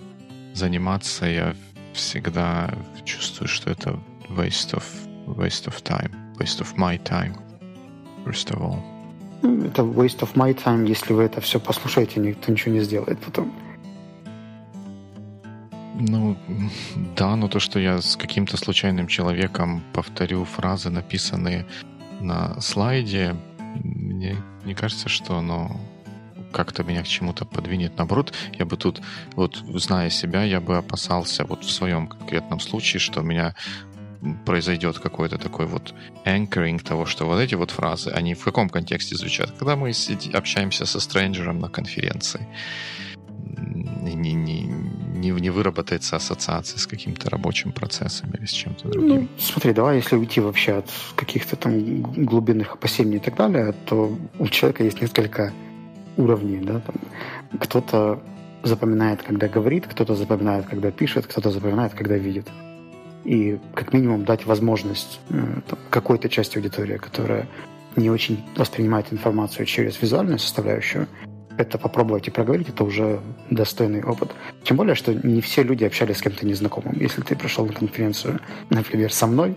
заниматься, 0.53 1.27
я 1.27 1.55
всегда 1.92 2.74
чувствую, 3.05 3.48
что 3.48 3.70
это 3.70 3.98
waste 4.31 4.75
of, 4.75 4.85
waste 5.27 5.67
of 5.67 5.83
time, 5.83 6.11
waste 6.39 6.61
of 6.61 6.77
my 6.77 6.99
time, 7.03 7.35
first 8.25 8.51
of 8.51 8.61
all. 8.61 8.83
Ну, 9.43 9.65
это 9.65 9.83
waste 9.83 10.21
of 10.21 10.35
my 10.35 10.55
time, 10.55 10.87
если 10.87 11.13
вы 11.13 11.25
это 11.25 11.41
все 11.41 11.61
послушаете, 11.61 12.21
никто 12.21 12.51
ничего 12.51 12.75
не 12.75 12.81
сделает 12.81 13.19
потом. 13.21 13.53
Ну, 15.97 16.37
да, 17.15 17.37
но 17.37 17.49
то, 17.49 17.61
что 17.61 17.79
я 17.79 18.01
с 18.01 18.17
каким-то 18.17 18.57
случайным 18.57 19.07
человеком 19.07 19.83
повторю 19.93 20.45
фразы, 20.45 20.91
написанные 20.91 21.67
на 22.21 22.61
слайде, 22.61 23.37
мне 23.83 24.37
не 24.65 24.75
кажется, 24.75 25.09
что 25.09 25.37
оно 25.37 25.81
как-то 26.53 26.85
меня 26.85 27.03
к 27.03 27.07
чему-то 27.07 27.45
подвинет. 27.45 27.97
Наоборот, 27.97 28.33
я 28.59 28.65
бы 28.65 28.77
тут, 28.77 29.03
вот 29.35 29.57
зная 29.75 30.11
себя, 30.11 30.43
я 30.45 30.61
бы 30.61 30.77
опасался 30.77 31.45
вот 31.45 31.65
в 31.65 31.71
своем 31.71 32.07
конкретном 32.07 32.61
случае, 32.61 33.01
что 33.01 33.23
меня 33.23 33.55
произойдет 34.45 34.99
какой-то 34.99 35.39
такой 35.39 35.67
вот 35.67 35.95
anchoring 36.25 36.83
того, 36.83 37.07
что 37.07 37.27
вот 37.27 37.41
эти 37.41 37.55
вот 37.55 37.71
фразы, 37.71 38.11
они 38.11 38.35
в 38.35 38.45
каком 38.45 38.69
контексте 38.69 39.17
звучат? 39.17 39.51
Когда 39.59 39.77
мы 39.77 39.93
общаемся 40.33 40.87
со 40.87 41.01
стрэнджером 41.01 41.59
на 41.59 41.69
конференции, 41.69 42.47
не, 44.05 44.15
не, 44.15 44.35
не, 45.25 45.31
не 45.31 45.51
выработается 45.51 46.17
ассоциация 46.17 46.79
с 46.79 46.87
каким-то 46.87 47.31
рабочим 47.31 47.73
процессом 47.73 48.31
или 48.31 48.47
с 48.47 48.53
чем-то 48.53 48.89
другим. 48.89 49.21
Ну, 49.23 49.29
смотри, 49.39 49.73
давай, 49.73 49.97
если 49.97 50.17
уйти 50.17 50.41
вообще 50.41 50.73
от 50.79 50.91
каких-то 51.17 51.57
там 51.57 52.03
глубинных 52.03 52.75
опасений 52.75 53.17
и 53.17 53.21
так 53.21 53.37
далее, 53.37 53.75
то 53.87 54.17
у 54.39 54.49
человека 54.49 54.85
есть 54.85 55.01
несколько 55.01 55.53
уровней. 56.17 56.59
Да? 56.59 56.81
Там, 56.81 56.97
кто-то 57.59 58.23
запоминает, 58.63 59.23
когда 59.23 59.49
говорит, 59.49 59.87
кто-то 59.87 60.15
запоминает, 60.15 60.67
когда 60.67 60.91
пишет, 60.91 61.27
кто-то 61.27 61.51
запоминает, 61.51 61.95
когда 61.95 62.17
видит. 62.17 62.49
И 63.25 63.59
как 63.75 63.93
минимум 63.93 64.25
дать 64.25 64.47
возможность 64.47 65.21
э, 65.31 65.61
какой-то 65.91 66.29
части 66.29 66.59
аудитории, 66.59 66.99
которая 66.99 67.49
не 67.97 68.11
очень 68.11 68.45
воспринимает 68.57 69.13
информацию 69.13 69.67
через 69.67 70.01
визуальную 70.01 70.39
составляющую, 70.39 71.07
это 71.57 71.79
попробовать 71.79 72.27
и 72.29 72.31
проговорить, 72.31 72.69
это 72.69 72.85
уже 72.85 73.21
достойный 73.51 74.03
опыт. 74.03 74.33
Тем 74.65 74.77
более, 74.77 74.95
что 74.95 75.15
не 75.15 75.41
все 75.41 75.63
люди 75.63 75.85
общались 75.85 76.19
с 76.19 76.23
кем-то 76.23 76.47
незнакомым. 76.47 76.97
Если 76.99 77.23
ты 77.23 77.37
пришел 77.37 77.67
на 77.67 77.73
конференцию, 77.73 78.41
например, 78.71 79.13
со 79.13 79.27
мной, 79.27 79.55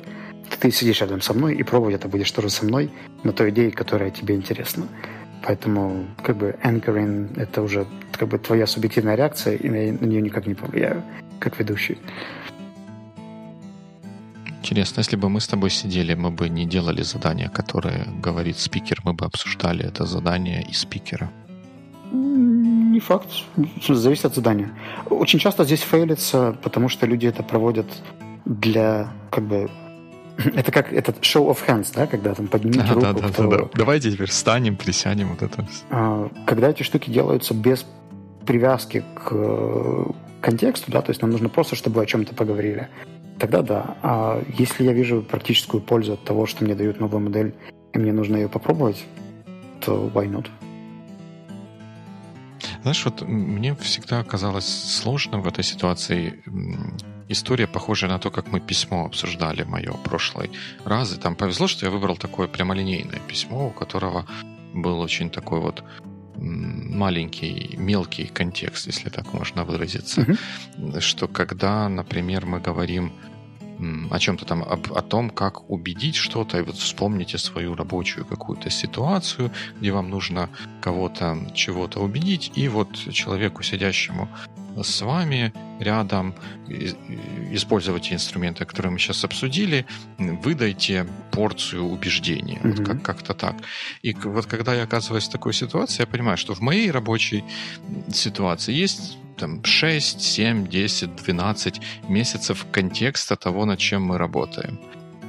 то 0.49 0.59
ты 0.59 0.71
сидишь 0.71 1.01
рядом 1.01 1.21
со 1.21 1.33
мной, 1.33 1.55
и 1.55 1.63
пробовать 1.63 1.95
это 1.95 2.07
будешь 2.07 2.31
тоже 2.31 2.49
со 2.49 2.65
мной 2.65 2.91
на 3.23 3.33
той 3.33 3.49
идее, 3.49 3.71
которая 3.71 4.11
тебе 4.11 4.35
интересна. 4.35 4.87
Поэтому, 5.43 6.05
как 6.23 6.37
бы, 6.37 6.55
anchoring— 6.63 7.29
это 7.39 7.61
уже 7.61 7.85
как 8.11 8.27
бы 8.29 8.39
твоя 8.39 8.67
субъективная 8.67 9.15
реакция, 9.15 9.55
и 9.55 9.69
на 9.69 10.05
нее 10.05 10.21
никак 10.21 10.47
не 10.47 10.55
повлияю, 10.55 11.03
как 11.39 11.59
ведущий. 11.59 11.97
Интересно, 14.67 14.99
если 14.99 15.15
бы 15.15 15.29
мы 15.29 15.39
с 15.39 15.47
тобой 15.47 15.69
сидели, 15.69 16.13
мы 16.13 16.29
бы 16.29 16.49
не 16.49 16.65
делали 16.65 17.01
задание, 17.01 17.47
которое 17.47 18.05
говорит 18.21 18.57
спикер, 18.57 18.99
мы 19.05 19.13
бы 19.13 19.23
обсуждали 19.23 19.85
это 19.85 20.05
задание 20.05 20.61
и 20.61 20.73
спикера. 20.73 21.31
Не 22.11 22.99
факт. 22.99 23.29
Зависит 23.87 24.25
от 24.25 24.35
задания. 24.35 24.73
Очень 25.09 25.39
часто 25.39 25.63
здесь 25.63 25.79
фейлится, 25.79 26.57
потому 26.63 26.89
что 26.89 27.05
люди 27.05 27.27
это 27.27 27.43
проводят 27.43 27.85
для, 28.43 29.13
как 29.31 29.45
бы, 29.45 29.69
это 30.37 30.69
как 30.73 30.91
этот 30.91 31.19
show 31.21 31.47
of 31.47 31.59
hands, 31.65 31.93
да, 31.95 32.05
когда 32.05 32.35
там 32.35 32.47
поднимите 32.47 32.81
а, 32.81 32.93
руку. 32.93 33.01
Да, 33.01 33.13
да, 33.13 33.29
кто... 33.29 33.47
да, 33.49 33.57
да. 33.59 33.69
Давайте 33.73 34.11
теперь 34.11 34.27
встанем, 34.29 34.75
присядем, 34.75 35.29
вот 35.29 35.43
это. 35.43 35.65
А, 35.91 36.29
когда 36.45 36.71
эти 36.71 36.83
штуки 36.83 37.09
делаются 37.09 37.53
без 37.53 37.85
привязки 38.45 39.05
к 39.15 39.29
э, 39.31 40.05
контексту, 40.41 40.91
да, 40.91 41.01
то 41.01 41.11
есть 41.11 41.21
нам 41.21 41.31
нужно 41.31 41.47
просто, 41.47 41.77
чтобы 41.77 42.01
о 42.01 42.05
чем-то 42.05 42.33
поговорили, 42.33 42.89
тогда 43.39 43.61
да. 43.61 43.97
А 44.01 44.43
если 44.57 44.83
я 44.83 44.93
вижу 44.93 45.21
практическую 45.21 45.81
пользу 45.81 46.13
от 46.13 46.23
того, 46.23 46.45
что 46.45 46.63
мне 46.63 46.75
дают 46.75 46.99
новую 46.99 47.21
модель, 47.21 47.53
и 47.93 47.99
мне 47.99 48.13
нужно 48.13 48.37
ее 48.37 48.49
попробовать, 48.49 49.03
то 49.81 50.11
why 50.13 50.29
not? 50.29 50.47
Знаешь, 52.81 53.05
вот 53.05 53.21
мне 53.21 53.75
всегда 53.75 54.23
казалось 54.23 54.67
сложным 54.67 55.41
в 55.41 55.47
этой 55.47 55.63
ситуации 55.63 56.41
история, 57.27 57.67
похожая 57.67 58.09
на 58.09 58.19
то, 58.19 58.31
как 58.31 58.51
мы 58.51 58.59
письмо 58.59 59.05
обсуждали 59.05 59.63
мое 59.63 59.93
прошлый 60.03 60.51
раз. 60.85 61.13
И 61.13 61.19
там 61.19 61.35
повезло, 61.35 61.67
что 61.67 61.85
я 61.85 61.91
выбрал 61.91 62.15
такое 62.15 62.47
прямолинейное 62.47 63.19
письмо, 63.27 63.67
у 63.67 63.71
которого 63.71 64.25
был 64.73 64.99
очень 64.99 65.29
такой 65.29 65.59
вот 65.59 65.83
маленький, 66.37 67.75
мелкий 67.77 68.27
контекст, 68.27 68.87
если 68.87 69.09
так 69.09 69.33
можно 69.33 69.63
выразиться. 69.63 70.21
Mm-hmm. 70.21 70.99
Что 70.99 71.27
когда, 71.27 71.89
например, 71.89 72.45
мы 72.45 72.59
говорим 72.59 73.11
о 74.09 74.19
чем-то 74.19 74.45
там, 74.45 74.63
об, 74.63 74.91
о 74.93 75.01
том, 75.01 75.29
как 75.29 75.69
убедить 75.69 76.15
что-то, 76.15 76.57
и 76.57 76.61
вот 76.61 76.75
вспомните 76.75 77.37
свою 77.37 77.75
рабочую 77.75 78.25
какую-то 78.25 78.69
ситуацию, 78.69 79.51
где 79.79 79.91
вам 79.91 80.09
нужно 80.09 80.49
кого-то 80.81 81.37
чего-то 81.53 81.99
убедить, 81.99 82.51
и 82.55 82.67
вот 82.69 82.95
человеку, 83.11 83.61
сидящему 83.63 84.29
с 84.83 85.01
вами 85.01 85.53
рядом, 85.79 86.33
использовать 87.51 88.11
инструменты, 88.11 88.65
которые 88.65 88.91
мы 88.91 88.99
сейчас 88.99 89.23
обсудили, 89.23 89.85
выдайте 90.17 91.07
порцию 91.31 91.83
убеждения. 91.85 92.59
Mm-hmm. 92.59 92.77
Вот 92.77 92.85
как- 92.85 93.01
как-то 93.03 93.33
так. 93.33 93.55
И 94.01 94.13
вот 94.13 94.45
когда 94.45 94.73
я 94.73 94.83
оказываюсь 94.83 95.27
в 95.27 95.31
такой 95.31 95.53
ситуации, 95.53 96.01
я 96.01 96.07
понимаю, 96.07 96.37
что 96.37 96.53
в 96.53 96.61
моей 96.61 96.91
рабочей 96.91 97.43
ситуации 98.13 98.73
есть 98.73 99.17
там 99.37 99.63
6, 99.63 100.21
7, 100.21 100.67
10, 100.67 101.15
12 101.15 101.81
месяцев 102.09 102.65
контекста 102.71 103.35
того, 103.35 103.65
над 103.65 103.79
чем 103.79 104.03
мы 104.03 104.17
работаем. 104.17 104.79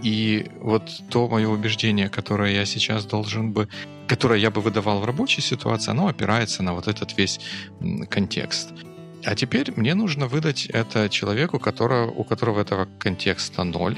И 0.03 0.47
вот 0.61 0.91
то 1.11 1.29
мое 1.29 1.49
убеждение, 1.49 2.09
которое 2.09 2.55
я 2.55 2.65
сейчас 2.65 3.05
должен 3.05 3.53
бы, 3.53 3.69
которое 4.07 4.39
я 4.39 4.51
бы 4.51 4.61
выдавал 4.61 5.01
в 5.01 5.05
рабочей 5.05 5.43
ситуации, 5.43 5.91
оно 5.91 6.07
опирается 6.07 6.63
на 6.63 6.73
вот 6.73 6.87
этот 6.89 7.19
весь 7.19 7.41
контекст. 8.09 8.73
А 9.25 9.35
теперь 9.35 9.73
мне 9.77 9.95
нужно 9.95 10.29
выдать 10.29 10.67
это 10.67 11.09
человеку, 11.09 11.59
которого, 11.59 12.11
у 12.11 12.25
которого 12.25 12.61
этого 12.61 12.89
контекста 12.99 13.65
ноль. 13.65 13.97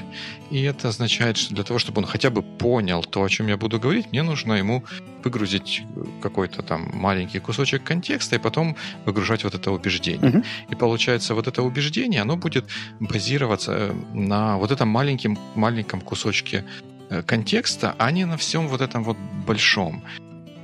И 0.49 0.61
это 0.63 0.89
означает, 0.89 1.37
что 1.37 1.53
для 1.53 1.63
того, 1.63 1.79
чтобы 1.79 2.01
он 2.01 2.07
хотя 2.07 2.29
бы 2.29 2.41
понял 2.41 3.03
то, 3.03 3.23
о 3.23 3.29
чем 3.29 3.47
я 3.47 3.57
буду 3.57 3.79
говорить, 3.79 4.11
мне 4.11 4.23
нужно 4.23 4.53
ему 4.53 4.83
выгрузить 5.23 5.83
какой-то 6.21 6.63
там 6.63 6.89
маленький 6.93 7.39
кусочек 7.39 7.83
контекста 7.83 8.35
и 8.35 8.39
потом 8.39 8.75
выгружать 9.05 9.43
вот 9.43 9.53
это 9.53 9.71
убеждение. 9.71 10.31
Uh-huh. 10.31 10.45
И 10.71 10.75
получается, 10.75 11.35
вот 11.35 11.47
это 11.47 11.61
убеждение, 11.61 12.21
оно 12.21 12.37
будет 12.37 12.65
базироваться 12.99 13.71
э, 13.73 13.93
на 14.13 14.57
вот 14.57 14.71
этом 14.71 14.89
маленьком, 14.89 15.37
маленьком 15.55 16.01
кусочке 16.01 16.65
э, 17.09 17.21
контекста, 17.21 17.95
а 17.99 18.11
не 18.11 18.25
на 18.25 18.37
всем 18.37 18.67
вот 18.67 18.81
этом 18.81 19.03
вот 19.03 19.17
большом 19.45 20.03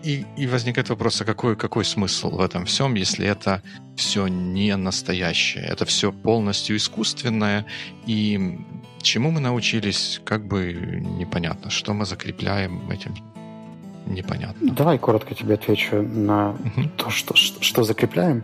и, 0.08 0.26
и 0.38 0.48
возникает 0.48 0.89
вопрос, 0.89 1.22
а 1.22 1.26
какой, 1.26 1.58
какой 1.58 1.84
смысл 1.84 2.30
в 2.30 2.39
этом 2.39 2.63
всем, 2.65 2.96
если 2.96 3.28
это 3.28 3.62
все 3.98 4.28
не 4.28 4.78
настоящее, 4.78 5.65
это 5.65 5.86
все 5.86 6.13
полностью 6.13 6.78
искусственное, 6.78 7.65
и 8.06 8.58
чему 9.02 9.32
мы 9.32 9.41
научились, 9.41 10.22
как 10.24 10.48
бы 10.48 10.74
непонятно, 11.20 11.70
что 11.70 11.93
мы 11.93 12.06
закрепляем 12.06 12.89
этим 12.89 13.15
непонятно. 14.06 14.72
Давай 14.74 14.98
коротко 14.98 15.36
тебе 15.36 15.56
отвечу 15.56 16.02
на 16.02 16.52
угу. 16.52 16.88
то, 16.96 17.10
что, 17.10 17.36
что, 17.36 17.62
что 17.62 17.84
закрепляем. 17.84 18.43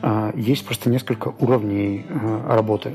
А, 0.00 0.32
есть 0.34 0.64
просто 0.64 0.88
несколько 0.88 1.28
уровней 1.28 2.06
а, 2.08 2.56
работы. 2.56 2.92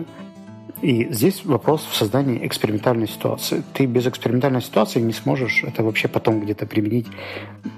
И 0.82 1.08
здесь 1.12 1.44
вопрос 1.44 1.88
в 1.90 1.96
создании 1.96 2.46
экспериментальной 2.46 3.08
ситуации. 3.08 3.64
Ты 3.74 3.86
без 3.86 4.06
экспериментальной 4.06 4.62
ситуации 4.62 5.00
не 5.00 5.14
сможешь 5.14 5.64
это 5.64 5.84
вообще 5.84 6.08
потом 6.08 6.40
где-то 6.40 6.68
применить, 6.68 7.08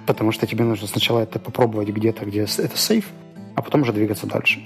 потому 0.05 0.31
что 0.31 0.45
тебе 0.47 0.65
нужно 0.65 0.87
сначала 0.87 1.19
это 1.19 1.39
попробовать 1.39 1.89
где-то, 1.89 2.25
где 2.25 2.41
это 2.41 2.75
сейф, 2.75 3.05
а 3.55 3.61
потом 3.61 3.81
уже 3.81 3.93
двигаться 3.93 4.27
дальше. 4.27 4.59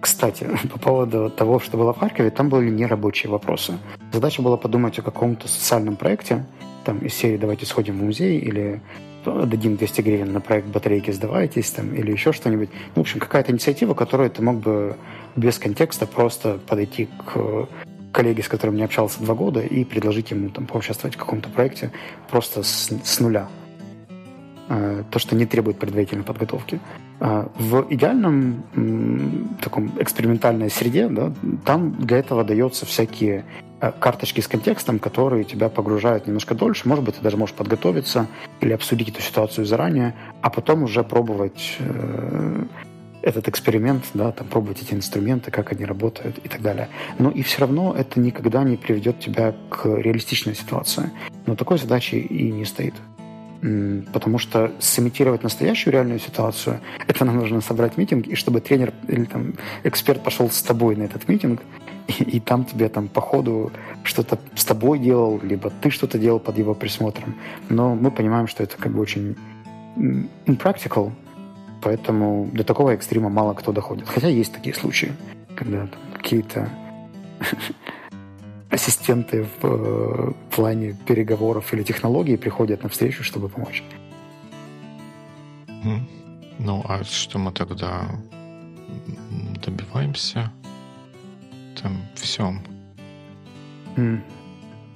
Кстати, 0.00 0.46
по 0.72 0.78
поводу 0.78 1.30
того, 1.30 1.58
что 1.58 1.78
было 1.78 1.94
в 1.94 1.98
Харькове, 1.98 2.30
там 2.30 2.50
были 2.50 2.68
нерабочие 2.68 3.30
вопросы. 3.30 3.78
Задача 4.12 4.42
была 4.42 4.58
подумать 4.58 4.98
о 4.98 5.02
каком-то 5.02 5.48
социальном 5.48 5.96
проекте, 5.96 6.44
там 6.84 6.98
из 6.98 7.14
серии 7.14 7.36
«Давайте 7.36 7.66
сходим 7.66 7.98
в 7.98 8.02
музей» 8.02 8.38
или 8.38 8.80
дадим 9.24 9.76
200 9.76 10.00
гривен 10.00 10.32
на 10.32 10.40
проект 10.40 10.68
«Батарейки 10.68 11.10
сдавайтесь» 11.10 11.70
там, 11.70 11.94
или 11.94 12.12
еще 12.12 12.32
что-нибудь. 12.32 12.70
Ну, 12.94 13.02
в 13.02 13.04
общем, 13.04 13.20
какая-то 13.20 13.52
инициатива, 13.52 13.94
которую 13.94 14.30
ты 14.30 14.42
мог 14.42 14.56
бы 14.56 14.96
без 15.36 15.58
контекста 15.58 16.06
просто 16.06 16.58
подойти 16.66 17.08
к 17.26 17.68
коллеге, 18.12 18.42
с 18.42 18.48
которым 18.48 18.76
не 18.76 18.82
общался 18.82 19.22
два 19.22 19.34
года, 19.34 19.60
и 19.60 19.84
предложить 19.84 20.30
ему 20.30 20.48
там, 20.50 20.66
поучаствовать 20.66 21.14
в 21.14 21.18
каком-то 21.18 21.48
проекте 21.48 21.90
просто 22.28 22.62
с, 22.62 22.90
с 23.04 23.20
нуля. 23.20 23.48
А, 24.68 25.02
то, 25.10 25.18
что 25.18 25.34
не 25.34 25.46
требует 25.46 25.78
предварительной 25.78 26.22
подготовки. 26.22 26.80
А, 27.18 27.50
в 27.58 27.86
идеальном 27.90 28.62
таком 29.60 29.92
экспериментальной 29.98 30.70
среде, 30.70 31.08
да, 31.08 31.32
там 31.64 31.96
для 31.96 32.18
этого 32.18 32.44
дается 32.44 32.86
всякие 32.86 33.44
карточки 33.98 34.40
с 34.40 34.48
контекстом, 34.48 34.98
которые 34.98 35.44
тебя 35.44 35.68
погружают 35.68 36.26
немножко 36.26 36.54
дольше. 36.54 36.88
Может 36.88 37.04
быть, 37.04 37.16
ты 37.16 37.22
даже 37.22 37.36
можешь 37.36 37.54
подготовиться 37.54 38.26
или 38.60 38.72
обсудить 38.72 39.08
эту 39.08 39.22
ситуацию 39.22 39.64
заранее, 39.66 40.14
а 40.42 40.50
потом 40.50 40.82
уже 40.82 41.02
пробовать 41.02 41.76
э, 41.78 42.64
этот 43.22 43.48
эксперимент, 43.48 44.04
да, 44.14 44.32
там, 44.32 44.46
пробовать 44.48 44.82
эти 44.82 44.94
инструменты, 44.94 45.50
как 45.50 45.72
они 45.72 45.84
работают 45.84 46.38
и 46.44 46.48
так 46.48 46.62
далее. 46.62 46.88
Но 47.18 47.30
и 47.30 47.42
все 47.42 47.60
равно 47.62 47.94
это 47.96 48.20
никогда 48.20 48.62
не 48.64 48.76
приведет 48.76 49.20
тебя 49.20 49.54
к 49.70 49.86
реалистичной 49.86 50.54
ситуации. 50.54 51.10
Но 51.46 51.56
такой 51.56 51.78
задачи 51.78 52.16
и 52.16 52.50
не 52.52 52.64
стоит. 52.64 52.94
Потому 54.12 54.38
что 54.38 54.72
сымитировать 54.78 55.42
настоящую 55.42 55.92
реальную 55.92 56.18
ситуацию, 56.18 56.80
это 57.06 57.26
нам 57.26 57.36
нужно 57.36 57.60
собрать 57.60 57.98
митинг, 57.98 58.26
и 58.26 58.34
чтобы 58.34 58.60
тренер 58.62 58.94
или 59.06 59.24
там 59.24 59.52
эксперт 59.84 60.22
пошел 60.22 60.50
с 60.50 60.62
тобой 60.62 60.96
на 60.96 61.02
этот 61.02 61.28
митинг, 61.28 61.60
и, 62.18 62.40
там 62.40 62.64
тебе 62.64 62.88
там 62.88 63.08
по 63.08 63.20
ходу 63.20 63.70
что-то 64.04 64.38
с 64.54 64.64
тобой 64.64 64.98
делал, 64.98 65.40
либо 65.42 65.70
ты 65.70 65.90
что-то 65.90 66.18
делал 66.18 66.40
под 66.40 66.58
его 66.58 66.74
присмотром. 66.74 67.34
Но 67.68 67.94
мы 67.94 68.10
понимаем, 68.10 68.46
что 68.46 68.62
это 68.62 68.76
как 68.76 68.92
бы 68.92 69.00
очень 69.00 69.36
impractical, 70.46 71.12
Поэтому 71.82 72.50
до 72.52 72.64
такого 72.64 72.90
экстрима 72.90 73.28
мало 73.28 73.54
кто 73.54 73.72
доходит. 73.72 74.08
Хотя 74.08 74.28
есть 74.28 74.52
такие 74.52 74.74
случаи, 74.74 75.12
когда 75.56 75.88
какие-то 76.14 76.68
ассистенты 78.70 79.46
в 79.60 79.64
э, 79.64 80.32
плане 80.54 80.96
переговоров 81.06 81.72
или 81.72 81.82
технологий 81.82 82.36
приходят 82.36 82.82
на 82.82 82.88
встречу, 82.88 83.24
чтобы 83.24 83.48
помочь. 83.48 83.82
Ну, 86.58 86.84
а 86.86 87.02
что 87.04 87.38
мы 87.38 87.52
тогда 87.52 88.06
добиваемся? 89.64 90.52
Там 91.82 91.96
всем. 92.14 92.62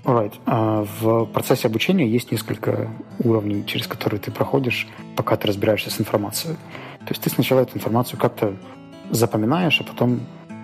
Alright. 0.05 0.35
А 0.45 0.85
в 1.01 1.27
процессе 1.27 1.69
обучения 1.69 2.07
есть 2.07 2.31
несколько 2.31 2.91
уровней, 3.21 3.65
через 3.67 3.87
которые 3.87 4.21
ты 4.21 4.31
проходишь, 4.31 4.87
пока 5.17 5.37
ты 5.37 5.49
разбираешься 5.49 5.91
с 5.91 6.01
информацией. 6.01 6.57
То 7.01 7.11
есть 7.11 7.23
ты 7.23 7.31
сначала 7.31 7.61
эту 7.61 7.77
информацию 7.77 8.19
как-то 8.19 8.55
запоминаешь, 9.11 9.81
а 9.81 9.85
потом, 9.85 10.21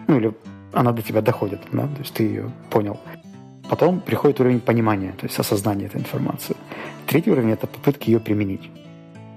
ну 0.08 0.16
или 0.18 0.32
она 0.72 0.92
до 0.92 1.02
тебя 1.02 1.20
доходит, 1.22 1.60
да, 1.72 1.82
то 1.82 1.98
есть 1.98 2.14
ты 2.14 2.22
ее 2.24 2.52
понял. 2.70 3.00
Потом 3.68 4.00
приходит 4.00 4.40
уровень 4.40 4.60
понимания, 4.60 5.12
то 5.12 5.26
есть 5.26 5.38
осознания 5.38 5.86
этой 5.86 6.00
информации. 6.00 6.56
Третий 7.06 7.30
уровень– 7.30 7.50
это 7.52 7.66
попытки 7.66 8.10
ее 8.10 8.20
применить. 8.20 8.70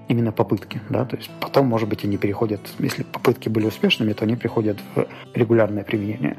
Именно 0.09 0.31
попытки, 0.31 0.81
да, 0.89 1.05
то 1.05 1.15
есть 1.15 1.29
потом, 1.39 1.67
может 1.67 1.87
быть, 1.87 2.03
они 2.03 2.17
переходят, 2.17 2.61
если 2.79 3.03
попытки 3.03 3.49
были 3.49 3.67
успешными, 3.67 4.13
то 4.13 4.25
они 4.25 4.35
приходят 4.35 4.77
в 4.95 5.07
регулярное 5.33 5.83
применение 5.83 6.37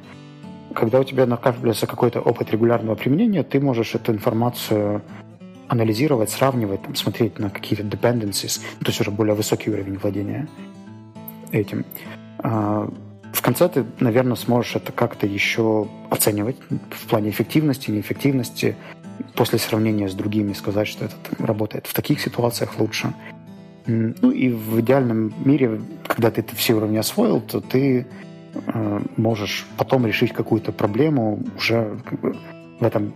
когда 0.75 1.01
у 1.01 1.05
тебя 1.05 1.27
накапливается 1.27 1.87
какой-то 1.87 2.21
опыт 2.21 2.51
регулярного 2.51 2.97
применения, 2.97 3.43
ты 3.43 3.61
можешь 3.61 3.95
эту 3.95 4.13
информацию 4.13 5.03
анализировать, 5.69 6.31
сравнивать, 6.31 6.83
там, 6.83 6.95
смотреть 6.95 7.39
на 7.39 7.51
какие-то 7.51 7.85
dependencies, 7.85 8.61
то 8.81 8.87
есть 8.87 9.01
уже 9.01 9.11
более 9.11 9.35
высокий 9.35 9.71
уровень 9.71 9.99
владения 9.99 10.47
этим. 11.53 11.85
А, 12.39 12.91
в 13.33 13.43
конце 13.43 13.69
ты, 13.69 13.85
наверное, 14.01 14.37
сможешь 14.37 14.77
это 14.77 14.93
как-то 14.93 15.27
еще 15.27 15.89
оценивать 16.11 16.57
в 16.91 17.07
плане 17.07 17.31
эффективности, 17.31 17.91
неэффективности, 17.91 18.77
после 19.35 19.59
сравнения 19.59 20.09
с 20.09 20.15
другими 20.15 20.53
сказать, 20.53 20.89
что 20.89 21.07
это 21.07 21.17
работает 21.39 21.87
в 21.87 21.95
таких 21.95 22.21
ситуациях 22.21 22.79
лучше. 22.79 23.15
Ну 23.87 24.31
и 24.31 24.49
в 24.51 24.81
идеальном 24.81 25.35
мире, 25.45 25.81
когда 26.07 26.31
ты 26.31 26.41
это 26.41 26.57
все 26.57 26.75
уровни 26.75 26.97
освоил, 26.97 27.41
то 27.41 27.61
ты 27.61 28.07
Э, 28.55 29.01
можешь 29.17 29.67
потом 29.77 30.07
решить 30.07 30.33
какую-то 30.33 30.73
проблему 30.73 31.43
уже 31.57 31.99
как 32.05 32.21
бы, 32.21 32.37
в 32.81 32.85
этом 32.85 33.14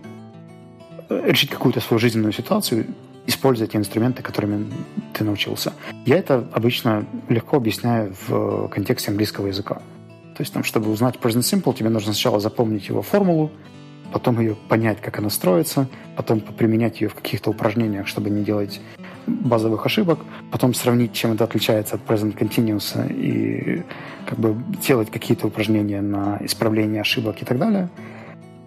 э, 1.09 1.21
решить 1.31 1.49
какую-то 1.49 1.79
свою 1.79 1.99
жизненную 1.99 2.33
ситуацию, 2.33 2.87
используя 3.25 3.67
те 3.67 3.77
инструменты, 3.77 4.21
которыми 4.21 4.67
ты 5.13 5.23
научился. 5.23 5.73
Я 6.05 6.17
это 6.17 6.47
обычно 6.51 7.05
легко 7.29 7.57
объясняю 7.57 8.15
в 8.27 8.67
контексте 8.69 9.11
английского 9.11 9.47
языка. 9.47 9.75
То 10.35 10.41
есть, 10.41 10.53
там, 10.53 10.63
чтобы 10.63 10.91
узнать 10.91 11.15
present 11.15 11.41
simple, 11.41 11.75
тебе 11.75 11.89
нужно 11.89 12.13
сначала 12.13 12.39
запомнить 12.39 12.87
его 12.87 13.01
формулу, 13.01 13.51
потом 14.11 14.39
ее 14.39 14.55
понять, 14.55 15.01
как 15.01 15.19
она 15.19 15.29
строится, 15.29 15.87
потом 16.15 16.39
применять 16.39 17.01
ее 17.01 17.09
в 17.09 17.15
каких-то 17.15 17.49
упражнениях, 17.49 18.07
чтобы 18.07 18.29
не 18.29 18.43
делать 18.43 18.81
базовых 19.29 19.85
ошибок, 19.85 20.19
потом 20.51 20.73
сравнить, 20.73 21.13
чем 21.13 21.33
это 21.33 21.43
отличается 21.43 21.95
от 21.95 22.01
present 22.05 22.37
continuous 22.37 23.11
и 23.13 23.83
как 24.25 24.39
бы 24.39 24.55
делать 24.87 25.09
какие-то 25.09 25.47
упражнения 25.47 26.01
на 26.01 26.37
исправление 26.41 27.01
ошибок 27.01 27.41
и 27.41 27.45
так 27.45 27.57
далее. 27.57 27.89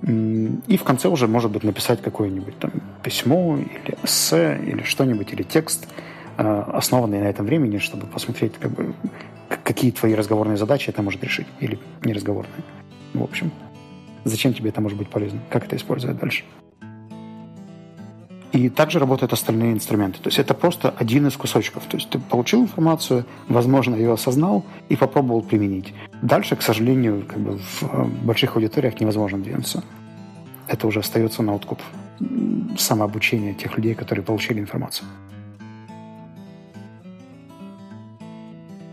И 0.02 0.76
в 0.76 0.82
конце 0.84 1.08
уже, 1.08 1.28
может 1.28 1.50
быть, 1.50 1.62
написать 1.62 2.02
какое-нибудь 2.02 2.58
там 2.58 2.72
письмо 3.04 3.56
или 3.56 3.96
эссе 4.02 4.58
или 4.66 4.82
что-нибудь, 4.82 5.32
или 5.32 5.44
текст, 5.44 5.88
э, 6.38 6.64
основанный 6.72 7.20
на 7.20 7.26
этом 7.26 7.46
времени, 7.46 7.78
чтобы 7.78 8.06
посмотреть, 8.06 8.54
как 8.58 8.72
бы, 8.72 8.94
какие 9.62 9.92
твои 9.92 10.14
разговорные 10.14 10.56
задачи 10.56 10.90
это 10.90 11.02
может 11.02 11.22
решить, 11.22 11.46
или 11.60 11.78
неразговорные. 12.04 12.64
В 13.14 13.22
общем. 13.22 13.52
зачем 14.24 14.54
тебе 14.54 14.70
это 14.70 14.80
может 14.80 14.98
быть 14.98 15.08
полезно, 15.08 15.38
как 15.50 15.66
это 15.66 15.76
использовать 15.76 16.18
дальше. 16.18 16.44
И 18.52 18.68
также 18.68 18.98
работают 18.98 19.32
остальные 19.32 19.72
инструменты. 19.72 20.18
То 20.20 20.28
есть 20.28 20.38
это 20.38 20.52
просто 20.52 20.90
один 20.90 21.26
из 21.26 21.36
кусочков. 21.36 21.84
То 21.86 21.96
есть 21.96 22.10
ты 22.10 22.18
получил 22.18 22.60
информацию, 22.62 23.24
возможно, 23.48 23.94
ее 23.94 24.12
осознал 24.12 24.64
и 24.90 24.96
попробовал 24.96 25.40
применить. 25.40 25.94
Дальше, 26.20 26.56
к 26.56 26.62
сожалению, 26.62 27.24
как 27.26 27.38
бы 27.38 27.58
в 27.58 27.82
э, 27.82 28.04
больших 28.24 28.56
аудиториях 28.56 29.00
невозможно 29.00 29.38
двинуться. 29.42 29.82
Это 30.68 30.86
уже 30.86 31.00
остается 31.00 31.42
на 31.42 31.54
откуп 31.54 31.80
самообучения 32.78 33.54
тех 33.54 33.76
людей, 33.76 33.94
которые 33.94 34.24
получили 34.24 34.60
информацию. 34.60 35.08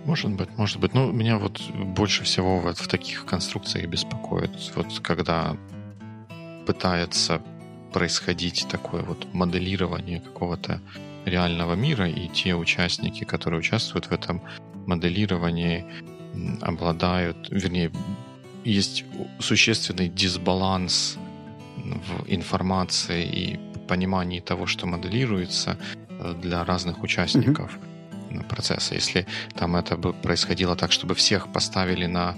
Может 0.05 0.31
быть, 0.31 0.49
может 0.57 0.79
быть. 0.79 0.93
Ну, 0.93 1.11
меня 1.11 1.37
вот 1.37 1.61
больше 1.71 2.23
всего 2.23 2.59
вот 2.59 2.77
в 2.77 2.87
таких 2.87 3.25
конструкциях 3.25 3.87
беспокоит, 3.87 4.51
вот 4.75 4.99
когда 5.01 5.55
пытается 6.65 7.41
происходить 7.93 8.67
такое 8.69 9.01
вот 9.03 9.33
моделирование 9.33 10.19
какого-то 10.19 10.81
реального 11.25 11.73
мира, 11.75 12.07
и 12.09 12.27
те 12.27 12.55
участники, 12.55 13.23
которые 13.23 13.59
участвуют 13.59 14.05
в 14.07 14.11
этом 14.11 14.41
моделировании, 14.85 15.85
обладают, 16.61 17.49
вернее, 17.49 17.91
есть 18.63 19.05
существенный 19.39 20.09
дисбаланс 20.09 21.17
в 21.77 22.25
информации 22.27 23.25
и 23.25 23.59
понимании 23.87 24.39
того, 24.39 24.67
что 24.67 24.85
моделируется 24.85 25.77
э, 26.09 26.35
для 26.41 26.63
разных 26.63 27.03
участников 27.03 27.71
mm-hmm. 28.29 28.47
процесса. 28.47 28.95
Если 28.95 29.25
там 29.55 29.75
это 29.75 29.97
бы 29.97 30.13
происходило 30.13 30.75
так, 30.75 30.91
чтобы 30.91 31.15
всех 31.15 31.51
поставили 31.51 32.05
на 32.05 32.35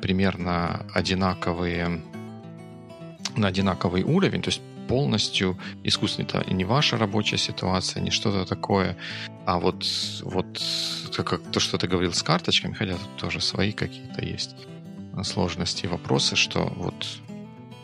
примерно 0.00 0.86
одинаковые 0.94 2.00
на 3.36 3.48
одинаковый 3.48 4.04
уровень, 4.04 4.42
то 4.42 4.50
есть 4.50 4.62
полностью 4.88 5.58
искусственный. 5.82 6.28
Это 6.28 6.52
не 6.52 6.64
ваша 6.64 6.96
рабочая 6.96 7.38
ситуация, 7.38 8.02
не 8.02 8.10
что-то 8.10 8.44
такое, 8.44 8.96
а 9.46 9.58
вот, 9.58 9.84
вот 10.22 10.60
как 11.12 11.42
то, 11.50 11.60
что 11.60 11.78
ты 11.78 11.86
говорил 11.86 12.12
с 12.12 12.22
карточками, 12.22 12.74
хотя 12.74 12.94
тут 12.94 13.16
тоже 13.16 13.40
свои 13.40 13.72
какие-то 13.72 14.24
есть 14.24 14.56
сложности 15.22 15.84
и 15.84 15.88
вопросы, 15.88 16.36
что 16.36 16.72
вот 16.76 17.06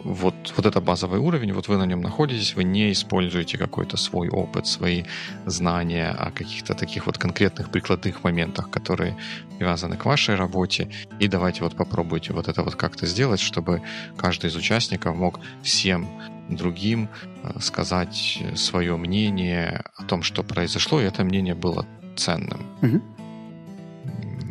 вот, 0.04 0.34
вот 0.56 0.66
это 0.66 0.80
базовый 0.80 1.20
уровень, 1.20 1.52
вот 1.52 1.68
вы 1.68 1.76
на 1.76 1.86
нем 1.86 2.00
находитесь, 2.00 2.54
вы 2.54 2.64
не 2.64 2.92
используете 2.92 3.58
какой-то 3.58 3.96
свой 3.96 4.28
опыт, 4.28 4.66
свои 4.66 5.04
знания 5.46 6.10
о 6.10 6.30
каких-то 6.30 6.74
таких 6.74 7.06
вот 7.06 7.18
конкретных 7.18 7.70
прикладных 7.70 8.24
моментах, 8.24 8.70
которые 8.70 9.16
привязаны 9.58 9.96
к 9.96 10.04
вашей 10.04 10.34
работе. 10.34 10.88
И 11.18 11.28
давайте 11.28 11.62
вот 11.62 11.76
попробуйте 11.76 12.32
вот 12.32 12.48
это 12.48 12.62
вот 12.62 12.74
как-то 12.74 13.06
сделать, 13.06 13.40
чтобы 13.40 13.82
каждый 14.16 14.48
из 14.48 14.56
участников 14.56 15.16
мог 15.16 15.40
всем 15.62 16.08
другим 16.48 17.08
э, 17.42 17.60
сказать 17.60 18.42
свое 18.56 18.96
мнение 18.96 19.84
о 19.96 20.04
том, 20.04 20.22
что 20.22 20.42
произошло, 20.42 21.00
и 21.00 21.04
это 21.04 21.24
мнение 21.24 21.54
было 21.54 21.86
ценным. 22.16 22.66
Угу. 22.82 23.02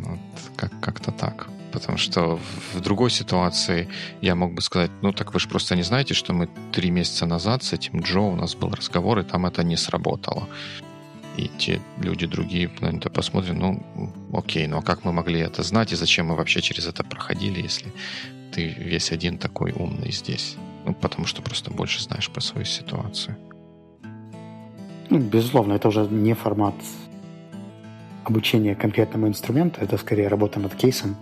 Вот 0.06 0.18
как- 0.56 0.80
как-то 0.80 1.12
так. 1.12 1.49
Потому 1.72 1.98
что 1.98 2.38
в 2.74 2.80
другой 2.80 3.10
ситуации 3.10 3.88
я 4.20 4.34
мог 4.34 4.54
бы 4.54 4.62
сказать, 4.62 4.90
ну 5.02 5.12
так 5.12 5.32
вы 5.34 5.40
же 5.40 5.48
просто 5.48 5.76
не 5.76 5.82
знаете, 5.82 6.14
что 6.14 6.32
мы 6.32 6.48
три 6.72 6.90
месяца 6.90 7.26
назад 7.26 7.62
с 7.62 7.72
этим 7.72 8.00
Джо 8.00 8.20
у 8.20 8.36
нас 8.36 8.54
был 8.54 8.70
разговор, 8.70 9.18
и 9.20 9.22
там 9.22 9.46
это 9.46 9.62
не 9.62 9.76
сработало. 9.76 10.48
И 11.36 11.48
те 11.58 11.80
люди 11.98 12.26
другие 12.26 12.70
на 12.80 12.88
это 12.88 13.08
посмотрят, 13.08 13.56
ну 13.56 13.82
окей, 14.32 14.66
ну 14.66 14.78
а 14.78 14.82
как 14.82 15.04
мы 15.04 15.12
могли 15.12 15.40
это 15.40 15.62
знать, 15.62 15.92
и 15.92 15.96
зачем 15.96 16.26
мы 16.26 16.36
вообще 16.36 16.60
через 16.60 16.86
это 16.86 17.04
проходили, 17.04 17.62
если 17.62 17.92
ты 18.52 18.68
весь 18.68 19.12
один 19.12 19.38
такой 19.38 19.72
умный 19.72 20.12
здесь? 20.12 20.56
Ну, 20.84 20.94
потому 20.94 21.26
что 21.26 21.42
просто 21.42 21.70
больше 21.70 22.02
знаешь 22.02 22.28
про 22.30 22.40
свою 22.40 22.64
ситуацию. 22.64 23.36
Ну, 25.08 25.18
безусловно, 25.18 25.74
это 25.74 25.88
уже 25.88 26.06
не 26.10 26.34
формат 26.34 26.74
обучения 28.24 28.74
конкретному 28.74 29.26
инструменту, 29.28 29.80
это 29.80 29.98
скорее 29.98 30.28
работа 30.28 30.60
над 30.60 30.74
кейсом, 30.74 31.16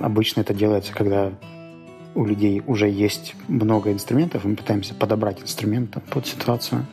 Обычно 0.00 0.42
это 0.42 0.54
делается, 0.54 0.92
когда 0.92 1.32
у 2.14 2.24
людей 2.24 2.62
уже 2.66 2.88
есть 2.88 3.34
много 3.48 3.92
инструментов, 3.92 4.44
мы 4.44 4.56
пытаемся 4.56 4.94
подобрать 4.94 5.42
инструменты 5.42 6.00
под 6.00 6.26
ситуацию. 6.26 6.86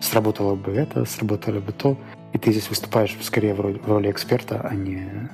Сработало 0.00 0.54
бы 0.54 0.72
это, 0.72 1.04
сработало 1.04 1.60
бы 1.60 1.72
то, 1.72 1.96
и 2.32 2.38
ты 2.38 2.50
здесь 2.50 2.68
выступаешь 2.68 3.16
скорее 3.22 3.54
в 3.54 3.60
роли, 3.60 3.78
в 3.78 3.88
роли 3.88 4.10
эксперта, 4.10 4.60
а 4.60 4.74
не 4.74 5.30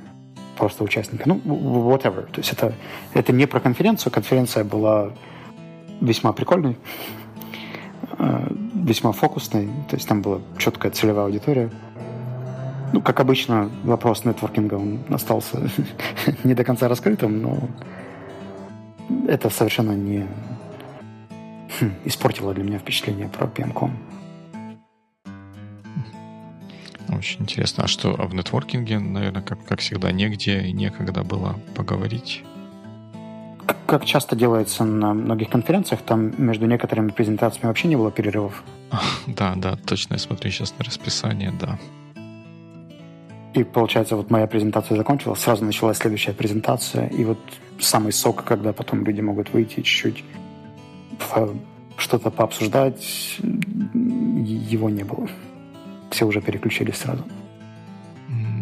просто 0.57 0.85
участника. 0.85 1.25
Ну, 1.27 1.41
whatever. 1.45 2.31
То 2.31 2.41
есть 2.41 2.53
это, 2.53 2.75
это 3.15 3.33
не 3.33 3.47
про 3.47 3.61
конференцию. 3.61 4.13
Конференция 4.13 4.65
была 4.65 5.13
весьма 6.01 6.33
прикольной, 6.33 6.77
э, 8.19 8.49
весьма 8.75 9.13
фокусной. 9.13 9.69
То 9.89 9.97
есть 9.97 10.09
там 10.09 10.21
была 10.21 10.41
четкая 10.59 10.91
целевая 10.91 11.27
аудитория– 11.27 11.71
ну, 12.93 13.03
как 13.03 13.21
обычно, 13.21 13.71
вопрос 13.85 14.25
нетворкинга 14.25 14.75
он 14.75 15.01
остался 15.11 15.71
не 16.45 16.55
до 16.55 16.65
конца 16.65 16.89
раскрытым, 16.89 17.43
но 17.43 17.69
это 19.27 19.51
совершенно 19.51 19.93
не 19.93 20.27
хм, 21.81 21.93
испортило 22.05 22.55
для 22.55 22.65
меня 22.65 22.79
впечатление 22.79 23.29
про 23.29 23.47
PMCon. 23.47 23.91
Очень 27.11 27.43
интересно. 27.43 27.85
А 27.85 27.89
что 27.89 28.15
а 28.19 28.27
в 28.27 28.35
нетворкинге, 28.35 28.99
наверное, 28.99 29.43
как, 29.43 29.65
как 29.65 29.81
всегда, 29.81 30.13
негде 30.13 30.63
и 30.63 30.73
некогда 30.73 31.25
было 31.25 31.59
поговорить? 31.75 32.45
Как 33.87 34.05
часто 34.05 34.37
делается 34.37 34.85
на 34.85 35.15
многих 35.15 35.49
конференциях, 35.49 36.03
там 36.03 36.33
между 36.37 36.67
некоторыми 36.67 37.11
презентациями 37.11 37.67
вообще 37.67 37.89
не 37.89 37.97
было 37.97 38.11
перерывов. 38.11 38.63
Да, 39.27 39.55
да, 39.57 39.77
точно. 39.77 40.15
Я 40.15 40.19
смотрю 40.19 40.51
сейчас 40.51 40.75
на 40.79 40.85
расписание, 40.85 41.53
да. 41.61 41.79
И 43.55 43.65
получается, 43.65 44.17
вот 44.17 44.31
моя 44.31 44.47
презентация 44.47 44.97
закончилась, 44.97 45.41
сразу 45.41 45.65
началась 45.65 45.99
следующая 45.99 46.33
презентация, 46.33 47.09
и 47.09 47.25
вот 47.25 47.39
самый 47.81 48.13
сок, 48.13 48.45
когда 48.45 48.73
потом 48.73 49.05
люди 49.05 49.21
могут 49.21 49.53
выйти 49.53 49.81
чуть-чуть 49.83 50.25
что-то 51.97 52.31
пообсуждать, 52.31 53.39
его 53.95 54.91
не 54.91 55.03
было. 55.03 55.29
Все 56.11 56.27
уже 56.27 56.41
переключились 56.41 56.97
сразу. 56.97 57.25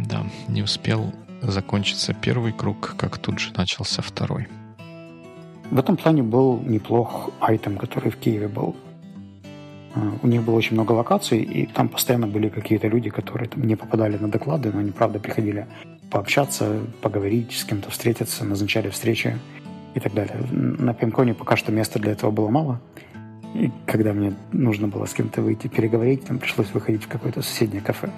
Да, 0.08 0.24
не 0.48 0.62
успел 0.62 1.12
закончиться 1.42 2.14
первый 2.14 2.52
круг, 2.52 2.94
как 2.96 3.18
тут 3.18 3.38
же 3.38 3.52
начался 3.56 4.02
второй. 4.02 4.48
В 5.70 5.78
этом 5.78 5.96
плане 5.96 6.22
был 6.22 6.60
неплох 6.64 7.30
айтем, 7.40 7.76
который 7.76 8.10
в 8.10 8.16
Киеве 8.16 8.48
был. 8.48 8.76
А, 9.96 10.12
у 10.22 10.26
них 10.26 10.42
было 10.42 10.54
очень 10.54 10.74
много 10.74 10.92
локаций, 10.92 11.40
и 11.40 11.66
там 11.66 11.88
постоянно 11.88 12.26
были 12.26 12.48
какие-то 12.48 12.86
люди, 12.88 13.08
которые 13.08 13.48
там 13.48 13.64
не 13.64 13.76
попадали 13.76 14.18
на 14.18 14.28
доклады, 14.28 14.70
но 14.72 14.80
они, 14.80 14.92
правда, 14.92 15.18
приходили 15.18 15.66
пообщаться, 16.10 16.80
поговорить, 17.00 17.52
с 17.52 17.64
кем-то 17.64 17.90
встретиться, 17.90 18.44
назначали 18.44 18.90
встречи 18.90 19.38
и 19.94 20.00
так 20.00 20.12
далее. 20.12 20.36
На 20.50 20.92
Пимконе 20.92 21.34
пока 21.34 21.56
что 21.56 21.72
места 21.72 21.98
для 21.98 22.12
этого 22.12 22.30
было 22.30 22.48
мало. 22.50 22.80
И 23.54 23.72
когда 23.86 24.12
мне 24.12 24.34
нужно 24.52 24.86
было 24.86 25.06
с 25.06 25.14
кем-то 25.14 25.40
выйти 25.40 25.68
переговорить, 25.68 26.26
там 26.26 26.38
пришлось 26.38 26.70
выходить 26.74 27.04
в 27.04 27.08
какое-то 27.08 27.40
соседнее 27.40 27.80
кафе. 27.80 28.10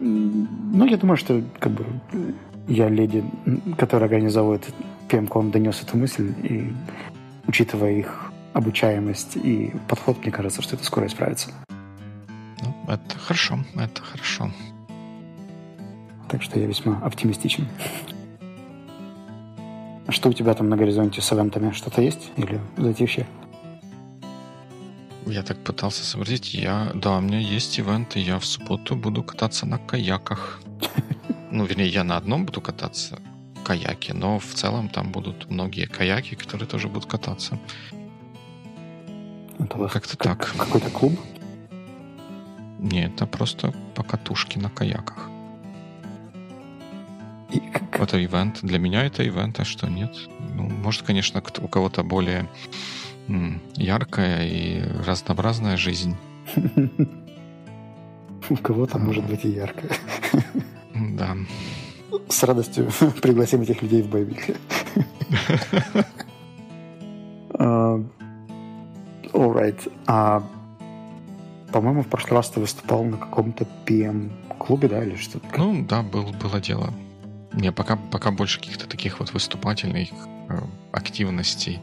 Ну, 0.00 0.86
я 0.86 0.96
думаю, 0.96 1.18
что 1.18 1.42
как 1.58 1.72
бы 1.72 1.84
я 2.66 2.88
леди, 2.88 3.22
которая 3.76 4.08
организовывает 4.08 4.66
PMCon, 5.10 5.50
донес 5.50 5.82
эту 5.82 5.98
мысль, 5.98 6.32
и 6.42 6.72
учитывая 7.46 7.92
их 7.92 8.31
обучаемость 8.52 9.36
и 9.36 9.72
подход, 9.88 10.18
мне 10.22 10.30
кажется, 10.30 10.62
что 10.62 10.76
это 10.76 10.84
скоро 10.84 11.06
исправится. 11.06 11.50
Ну, 12.60 12.92
это 12.92 13.18
хорошо, 13.18 13.58
это 13.74 14.02
хорошо. 14.02 14.50
Так 16.28 16.42
что 16.42 16.58
я 16.58 16.66
весьма 16.66 16.98
оптимистичен. 16.98 17.68
А 20.06 20.12
что 20.12 20.28
у 20.28 20.32
тебя 20.32 20.54
там 20.54 20.68
на 20.68 20.76
горизонте 20.76 21.20
с 21.20 21.32
ивентами? 21.32 21.72
Что-то 21.72 22.02
есть? 22.02 22.30
Или 22.36 22.60
затишье? 22.76 23.26
Я 25.26 25.42
так 25.42 25.58
пытался 25.58 26.04
сообразить. 26.04 26.54
Я, 26.54 26.90
да, 26.94 27.18
у 27.18 27.20
меня 27.20 27.38
есть 27.38 27.78
ивенты. 27.78 28.18
Я 28.18 28.38
в 28.38 28.44
субботу 28.44 28.96
буду 28.96 29.22
кататься 29.22 29.66
на 29.66 29.78
каяках. 29.78 30.60
Ну, 31.54 31.66
вернее, 31.66 31.88
я 31.88 32.02
на 32.02 32.16
одном 32.16 32.46
буду 32.46 32.62
кататься 32.62 33.18
каяки, 33.62 34.12
но 34.12 34.38
в 34.38 34.54
целом 34.54 34.88
там 34.88 35.12
будут 35.12 35.50
многие 35.50 35.84
каяки, 35.84 36.34
которые 36.34 36.66
тоже 36.66 36.88
будут 36.88 37.04
кататься. 37.04 37.58
Это 39.62 39.76
у 39.76 39.80
вас 39.80 39.92
как-то 39.92 40.16
как, 40.16 40.46
так. 40.46 40.56
Какой-то 40.56 40.90
клуб? 40.90 41.18
Нет, 42.80 43.12
это 43.14 43.26
просто 43.26 43.72
покатушки 43.94 44.58
на 44.58 44.68
каяках. 44.68 45.30
И 47.50 47.60
как... 47.60 48.00
Это 48.00 48.24
ивент. 48.24 48.58
Для 48.62 48.78
меня 48.78 49.04
это 49.04 49.26
ивент, 49.26 49.60
а 49.60 49.64
что 49.64 49.86
нет? 49.88 50.16
Ну, 50.54 50.62
может, 50.64 51.02
конечно, 51.02 51.42
у 51.60 51.68
кого-то 51.68 52.02
более 52.02 52.48
м, 53.28 53.60
яркая 53.76 54.48
и 54.48 54.82
разнообразная 55.06 55.76
жизнь. 55.76 56.16
У 58.50 58.56
кого-то 58.56 58.98
может 58.98 59.24
быть 59.24 59.44
и 59.44 59.50
яркая. 59.50 59.92
Да. 60.94 61.36
С 62.28 62.42
радостью 62.42 62.90
пригласим 63.22 63.62
этих 63.62 63.80
людей 63.82 64.02
в 64.02 64.08
боевик. 64.08 64.56
Alright. 69.32 69.90
А, 70.06 70.42
по-моему, 71.72 72.02
в 72.02 72.08
прошлый 72.08 72.36
раз 72.36 72.50
ты 72.50 72.60
выступал 72.60 73.04
на 73.04 73.16
каком-то 73.16 73.66
PM-клубе, 73.86 74.88
да, 74.88 75.02
или 75.02 75.16
что-то? 75.16 75.46
Ну, 75.56 75.84
да, 75.84 76.02
был, 76.02 76.32
было 76.32 76.60
дело. 76.60 76.92
Не, 77.52 77.72
пока, 77.72 77.96
пока 77.96 78.30
больше 78.30 78.60
каких-то 78.60 78.86
таких 78.88 79.20
вот 79.20 79.32
выступательных 79.32 80.08
э, 80.48 80.58
активностей, 80.92 81.80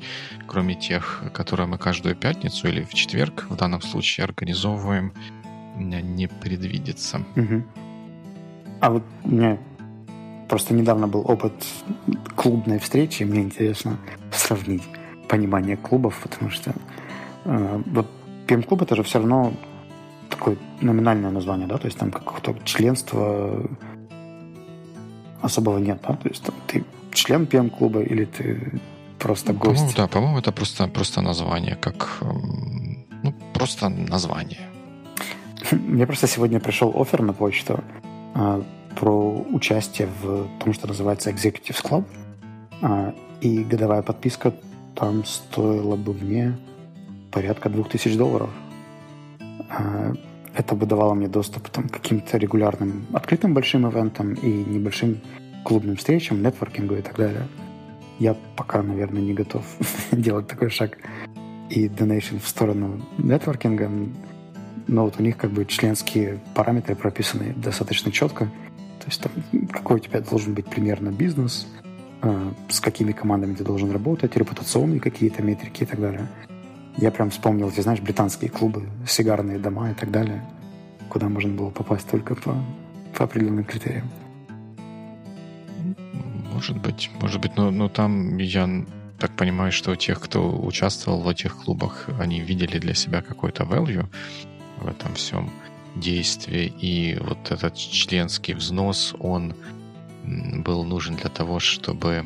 кроме 0.47 0.75
тех, 0.75 1.23
которые 1.33 1.67
мы 1.67 1.77
каждую 1.77 2.15
пятницу 2.15 2.67
или 2.67 2.83
в 2.83 2.93
четверг 2.93 3.45
в 3.49 3.55
данном 3.55 3.81
случае 3.81 4.25
организовываем, 4.25 5.13
не 5.77 6.27
предвидится. 6.27 7.21
Угу. 7.35 7.63
А 8.81 8.89
вот 8.91 9.03
у 9.23 9.29
меня 9.29 9.57
просто 10.47 10.73
недавно 10.73 11.07
был 11.07 11.21
опыт 11.29 11.53
клубной 12.35 12.79
встречи, 12.79 13.23
мне 13.23 13.41
интересно 13.41 13.97
сравнить 14.31 14.83
понимание 15.27 15.77
клубов, 15.77 16.19
потому 16.23 16.49
что 16.49 16.73
вот 17.45 18.07
PM-клуб 18.47 18.81
это 18.81 18.95
же 18.95 19.03
все 19.03 19.19
равно 19.19 19.53
такое 20.29 20.57
номинальное 20.81 21.31
название, 21.31 21.67
да, 21.67 21.77
то 21.77 21.87
есть 21.87 21.97
там 21.97 22.11
какое-то 22.11 22.55
членство 22.63 23.69
особого 25.41 25.77
нет, 25.79 25.99
да, 26.07 26.15
то 26.15 26.29
есть 26.29 26.43
там, 26.43 26.55
ты 26.67 26.83
член 27.11 27.43
PM-клуба 27.43 28.01
или 28.01 28.25
ты 28.25 28.81
просто 29.17 29.53
гость? 29.53 29.79
По-моему, 29.79 29.93
да, 29.97 30.07
по-моему, 30.07 30.39
это 30.39 30.51
просто, 30.51 30.87
просто 30.87 31.21
название, 31.21 31.75
как 31.75 32.17
эм, 32.21 33.05
ну, 33.23 33.33
просто 33.53 33.89
название. 33.89 34.69
Мне 35.71 36.05
просто 36.05 36.27
сегодня 36.27 36.59
пришел 36.59 36.93
офер 36.95 37.21
на 37.21 37.33
почту 37.33 37.83
а, 38.33 38.63
про 38.95 39.45
участие 39.51 40.07
в 40.21 40.47
том, 40.63 40.73
что 40.73 40.87
называется 40.87 41.29
Executive 41.29 41.83
Club. 41.83 42.05
А, 42.81 43.13
и 43.41 43.63
годовая 43.63 44.01
подписка 44.01 44.53
там 44.95 45.23
стоила 45.25 45.95
бы 45.95 46.13
мне 46.13 46.57
порядка 47.31 47.69
2000 47.69 48.17
долларов. 48.17 48.49
А, 49.69 50.13
это 50.53 50.75
бы 50.75 50.85
давало 50.85 51.13
мне 51.13 51.27
доступ 51.27 51.69
там, 51.69 51.87
к 51.87 51.93
каким-то 51.93 52.37
регулярным 52.37 53.05
открытым 53.13 53.53
большим 53.53 53.89
ивентам 53.89 54.33
и 54.33 54.47
небольшим 54.47 55.19
клубным 55.63 55.95
встречам, 55.95 56.41
нетворкингу 56.41 56.95
и 56.95 57.01
так 57.01 57.15
далее. 57.17 57.47
Я 58.19 58.35
пока, 58.55 58.81
наверное, 58.81 59.21
не 59.21 59.33
готов 59.33 59.63
делать 60.11 60.47
такой 60.47 60.69
шаг 60.69 60.97
и 61.69 61.87
donation 61.87 62.39
в 62.39 62.47
сторону 62.47 63.01
нетворкинга, 63.17 63.89
но 64.87 65.05
вот 65.05 65.19
у 65.19 65.23
них 65.23 65.37
как 65.37 65.51
бы 65.51 65.65
членские 65.65 66.39
параметры 66.55 66.95
прописаны 66.95 67.53
достаточно 67.55 68.11
четко. 68.11 68.45
То 68.99 69.05
есть 69.05 69.21
там 69.21 69.67
какой 69.67 69.97
у 69.97 69.99
тебя 69.99 70.19
должен 70.19 70.53
быть 70.53 70.65
примерно 70.65 71.09
бизнес, 71.09 71.67
э, 72.21 72.51
с 72.69 72.79
какими 72.79 73.11
командами 73.11 73.53
ты 73.53 73.63
должен 73.63 73.91
работать, 73.91 74.35
репутационные 74.35 74.99
какие-то 74.99 75.43
метрики 75.43 75.83
и 75.83 75.85
так 75.85 76.01
далее. 76.01 76.27
Я 77.01 77.11
прям 77.11 77.29
вспомнил, 77.29 77.71
ты 77.71 77.81
знаешь, 77.81 78.01
британские 78.01 78.49
клубы, 78.49 78.89
сигарные 79.07 79.57
дома 79.57 79.91
и 79.91 79.93
так 79.93 80.11
далее, 80.11 80.45
куда 81.07 81.29
можно 81.29 81.53
было 81.53 81.69
попасть 81.69 82.09
только 82.09 82.35
по, 82.35 82.53
по 83.17 83.23
определенным 83.23 83.63
критериям. 83.63 84.09
Может 86.53 86.77
быть, 86.81 87.09
может 87.21 87.39
быть, 87.39 87.55
но, 87.55 87.71
но 87.71 87.87
там 87.87 88.37
я 88.37 88.67
так 89.17 89.31
понимаю, 89.37 89.71
что 89.71 89.95
тех, 89.95 90.19
кто 90.19 90.61
участвовал 90.61 91.21
в 91.21 91.29
этих 91.29 91.55
клубах, 91.55 92.09
они 92.19 92.41
видели 92.41 92.79
для 92.79 92.93
себя 92.93 93.21
какой-то 93.21 93.63
value, 93.63 94.05
в 94.81 94.87
этом 94.87 95.13
всем 95.13 95.49
действии. 95.95 96.73
И 96.81 97.17
вот 97.21 97.49
этот 97.49 97.77
членский 97.77 98.53
взнос, 98.53 99.15
он 99.19 99.55
был 100.25 100.83
нужен 100.83 101.15
для 101.15 101.29
того, 101.29 101.59
чтобы 101.59 102.25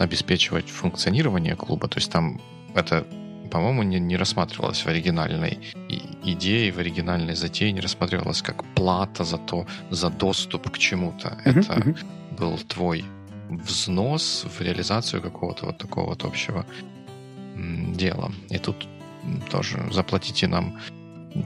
обеспечивать 0.00 0.68
функционирование 0.68 1.54
клуба. 1.54 1.86
То 1.86 1.98
есть 1.98 2.10
там 2.10 2.40
это, 2.74 3.06
по-моему, 3.46 3.82
не, 3.82 4.00
не 4.00 4.16
рассматривалось 4.16 4.84
в 4.84 4.88
оригинальной 4.88 5.58
идее, 6.24 6.72
в 6.72 6.78
оригинальной 6.78 7.34
затее, 7.34 7.72
не 7.72 7.80
рассматривалось 7.80 8.42
как 8.42 8.64
плата 8.74 9.24
за 9.24 9.38
то, 9.38 9.66
за 9.90 10.10
доступ 10.10 10.70
к 10.70 10.78
чему-то. 10.78 11.28
Uh-huh, 11.28 11.60
это 11.60 11.74
uh-huh. 11.74 11.96
был 12.38 12.58
твой 12.58 13.04
взнос 13.48 14.46
в 14.58 14.60
реализацию 14.60 15.22
какого-то 15.22 15.66
вот 15.66 15.78
такого 15.78 16.06
вот 16.06 16.24
общего 16.24 16.66
дела. 17.96 18.32
И 18.50 18.58
тут 18.58 18.88
тоже 19.50 19.88
заплатите 19.92 20.48
нам 20.48 20.78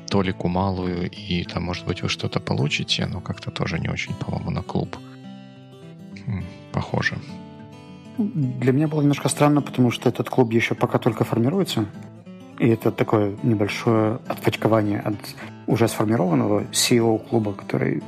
толику 0.09 0.48
малую, 0.48 1.11
и 1.11 1.44
там, 1.44 1.64
может 1.64 1.86
быть, 1.86 2.03
вы 2.03 2.09
что-то 2.09 2.40
получите, 2.40 3.07
но 3.07 3.20
как-то 3.20 3.51
тоже 3.51 3.78
не 3.78 3.88
очень, 3.88 4.14
по-моему, 4.14 4.51
на 4.51 4.62
клуб. 4.62 4.96
Похоже. 6.72 7.18
Для 8.19 8.73
меня 8.73 8.89
было 8.89 9.01
немножко 9.01 9.29
странно, 9.29 9.63
потому 9.63 9.91
что 9.91 10.09
этот 10.09 10.29
клуб 10.29 10.53
еще 10.53 10.75
пока 10.75 10.99
только 10.99 11.25
формируется. 11.25 11.87
И 12.59 12.69
это 12.69 12.91
такое 12.91 13.37
небольшое 13.43 14.19
отпочкование 14.29 15.01
от 15.01 15.15
уже 15.67 15.89
сформированного 15.89 16.65
CEO 16.73 17.19
клуба, 17.19 17.55
который 17.55 18.03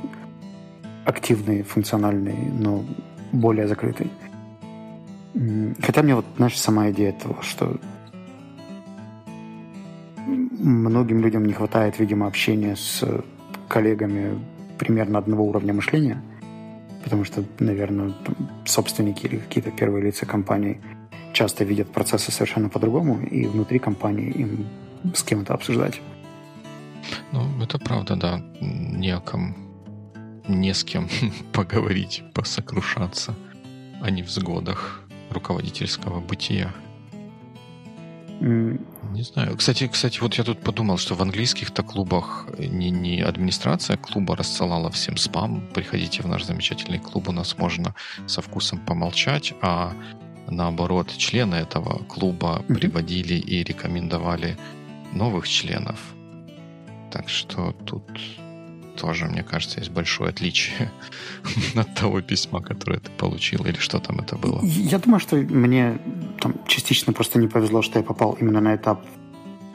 активный, 1.05 1.63
функциональный, 1.63 2.51
но 2.59 2.83
более 3.31 3.67
закрытый. 3.67 4.11
Хотя 5.81 6.03
мне 6.03 6.15
вот, 6.15 6.25
знаешь, 6.37 6.59
сама 6.59 6.91
идея 6.91 7.13
того, 7.13 7.41
что 7.41 7.77
многим 10.27 11.21
людям 11.21 11.45
не 11.45 11.53
хватает, 11.53 11.99
видимо, 11.99 12.27
общения 12.27 12.75
с 12.75 13.03
коллегами 13.67 14.39
примерно 14.77 15.17
одного 15.17 15.45
уровня 15.45 15.73
мышления, 15.73 16.21
потому 17.03 17.25
что, 17.25 17.43
наверное, 17.59 18.13
собственники 18.65 19.25
или 19.25 19.37
какие-то 19.37 19.71
первые 19.71 20.05
лица 20.05 20.25
компаний 20.25 20.79
часто 21.33 21.63
видят 21.63 21.91
процессы 21.91 22.31
совершенно 22.31 22.69
по-другому, 22.69 23.21
и 23.21 23.45
внутри 23.45 23.79
компании 23.79 24.31
им 24.31 24.67
с 25.13 25.23
кем 25.23 25.41
это 25.41 25.53
обсуждать. 25.53 26.01
Ну, 27.31 27.47
это 27.61 27.79
правда, 27.79 28.15
да. 28.15 28.41
Не 28.61 29.11
о 29.11 29.19
ком, 29.19 29.55
не 30.47 30.73
с 30.73 30.83
кем 30.83 31.09
поговорить, 31.53 32.23
посокрушаться 32.33 33.35
о 34.01 34.09
невзгодах 34.09 35.01
руководительского 35.29 36.19
бытия. 36.19 36.71
Не 38.43 39.23
знаю. 39.23 39.55
Кстати, 39.55 39.87
кстати, 39.87 40.19
вот 40.19 40.33
я 40.35 40.43
тут 40.43 40.59
подумал, 40.59 40.97
что 40.97 41.15
в 41.15 41.21
английских-то 41.21 41.81
клубах 41.81 42.47
не, 42.57 42.89
не 42.89 43.21
администрация 43.21 43.95
клуба 43.95 44.35
рассылала 44.35 44.89
всем 44.89 45.15
спам. 45.15 45.69
Приходите 45.73 46.21
в 46.23 46.27
наш 46.27 46.43
замечательный 46.43 46.99
клуб, 46.99 47.29
у 47.29 47.31
нас 47.31 47.57
можно 47.57 47.95
со 48.27 48.41
вкусом 48.41 48.79
помолчать, 48.79 49.53
а 49.61 49.93
наоборот, 50.49 51.09
члены 51.15 51.55
этого 51.55 52.03
клуба 52.03 52.61
mm-hmm. 52.67 52.75
приводили 52.75 53.35
и 53.35 53.63
рекомендовали 53.63 54.57
новых 55.13 55.47
членов. 55.47 55.99
Так 57.11 57.29
что 57.29 57.71
тут 57.85 58.03
тоже, 58.95 59.25
мне 59.25 59.43
кажется, 59.43 59.79
есть 59.79 59.91
большое 59.91 60.29
отличие 60.29 60.91
от 61.75 61.93
того 61.95 62.21
письма, 62.21 62.61
которое 62.61 62.99
ты 62.99 63.11
получил, 63.11 63.65
или 63.65 63.77
что 63.77 63.99
там 63.99 64.19
это 64.19 64.35
было? 64.35 64.61
Я 64.63 64.99
думаю, 64.99 65.19
что 65.19 65.35
мне 65.35 65.99
там, 66.39 66.55
частично 66.67 67.13
просто 67.13 67.39
не 67.39 67.47
повезло, 67.47 67.81
что 67.81 67.99
я 67.99 68.05
попал 68.05 68.37
именно 68.39 68.61
на 68.61 68.75
этап 68.75 69.05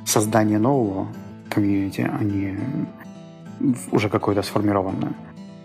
создания 0.06 0.58
нового 0.58 1.08
комьюнити, 1.50 2.00
а 2.00 2.22
не 2.22 2.58
уже 3.90 4.08
какое-то 4.08 4.42
сформированное. 4.42 5.12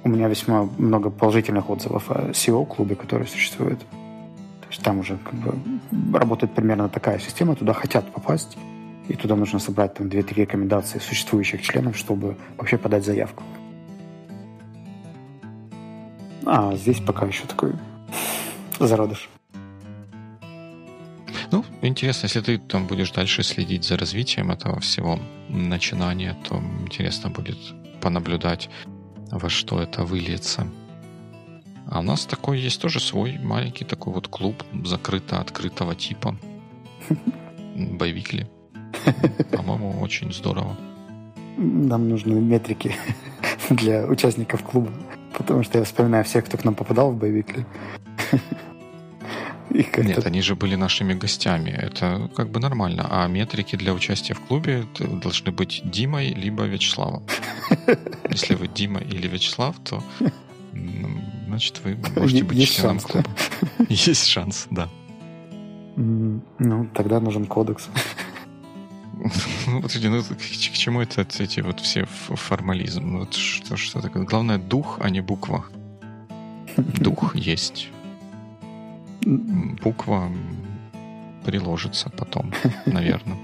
У 0.04 0.10
меня 0.10 0.28
весьма 0.28 0.68
много 0.78 1.10
положительных 1.10 1.70
отзывов 1.70 2.12
о 2.12 2.32
SEO-клубе, 2.32 2.96
который 2.96 3.28
существует. 3.28 3.80
То 3.80 4.68
есть 4.70 4.82
там 4.82 5.00
уже 5.00 5.18
как 5.18 5.34
бы 5.36 6.18
работает 6.18 6.54
примерно 6.54 6.90
такая 6.90 7.20
система, 7.20 7.56
туда 7.56 7.74
хотят 7.74 8.12
попасть, 8.12 8.58
и 9.08 9.16
туда 9.16 9.36
нужно 9.36 9.60
собрать 9.60 9.94
там 9.96 10.08
2-3 10.08 10.34
рекомендации 10.36 11.00
существующих 11.00 11.62
членов, 11.62 11.98
чтобы 11.98 12.38
вообще 12.58 12.78
подать 12.78 13.06
заявку. 13.06 13.44
А 16.46 16.76
здесь 16.76 17.00
пока 17.00 17.26
еще 17.26 17.46
такой 17.46 17.74
зародыш. 18.80 19.30
Ну, 21.52 21.64
интересно, 21.82 22.26
если 22.26 22.42
ты 22.42 22.58
там 22.58 22.88
будешь 22.88 23.12
дальше 23.12 23.44
следить 23.44 23.84
за 23.84 23.98
развитием 23.98 24.52
этого 24.52 24.80
всего 24.80 25.20
начинания, 25.50 26.36
то 26.48 26.62
интересно 26.82 27.30
будет 27.30 27.58
понаблюдать, 28.02 28.70
во 29.32 29.50
что 29.50 29.80
это 29.82 30.04
выльется. 30.04 30.68
А 31.90 32.00
у 32.00 32.02
нас 32.02 32.26
такой 32.26 32.60
есть 32.60 32.82
тоже 32.82 33.00
свой 33.00 33.38
маленький 33.38 33.86
такой 33.86 34.14
вот 34.14 34.28
клуб 34.28 34.64
закрыто-открытого 34.84 35.96
типа. 35.96 36.36
Боевикли. 37.76 38.50
По-моему, 39.52 40.00
очень 40.02 40.34
здорово. 40.34 40.76
Нам 41.58 42.10
нужны 42.10 42.34
метрики 42.40 42.96
для 43.70 44.06
участников 44.06 44.64
клуба, 44.64 44.92
потому 45.38 45.64
что 45.64 45.78
я 45.80 45.84
вспоминаю 45.84 46.24
всех, 46.24 46.46
кто 46.46 46.58
к 46.58 46.64
нам 46.64 46.76
попадал 46.76 47.12
в 47.12 47.18
боевики. 47.18 47.66
Нет, 49.70 50.26
они 50.26 50.42
же 50.42 50.56
были 50.56 50.76
нашими 50.76 51.14
гостями. 51.14 51.72
Это 51.72 52.30
как 52.36 52.50
бы 52.50 52.60
нормально. 52.60 53.08
А 53.10 53.28
метрики 53.28 53.76
для 53.76 53.94
участия 53.94 54.36
в 54.36 54.40
клубе 54.40 54.86
должны 55.00 55.52
быть 55.52 55.82
Димой 55.84 56.28
либо 56.28 56.64
Вячеславом. 56.66 57.24
Если 58.30 58.54
вы 58.56 58.68
Дима 58.68 59.00
или 59.00 59.28
Вячеслав, 59.28 59.76
то 59.84 60.04
значит 61.48 61.82
вы 61.84 61.98
можете 62.16 62.44
быть 62.44 62.58
Есть 62.58 62.76
членом 62.76 63.00
шанс, 63.00 63.12
клуба. 63.12 63.30
Есть 63.90 64.28
шанс, 64.28 64.68
да. 64.70 64.90
Ну, 65.96 66.88
тогда 66.94 67.20
нужен 67.20 67.46
кодекс. 67.46 67.90
Ну, 69.68 69.82
подожди, 69.82 70.10
ну 70.10 70.22
к, 70.22 70.36
к 70.36 70.74
чему 70.74 71.02
это 71.02 71.26
эти 71.40 71.62
вот 71.62 71.80
все 71.80 72.06
формализм? 72.06 73.20
Вот 73.20 73.34
что, 73.34 73.78
что 73.78 74.02
такое? 74.02 74.24
Главное 74.24 74.58
дух, 74.58 75.00
а 75.02 75.10
не 75.10 75.22
буква. 75.22 75.66
Дух 76.78 77.36
есть. 77.36 77.90
Буква 79.22 80.32
приложится 81.46 82.10
потом, 82.10 82.52
наверное. 82.86 83.38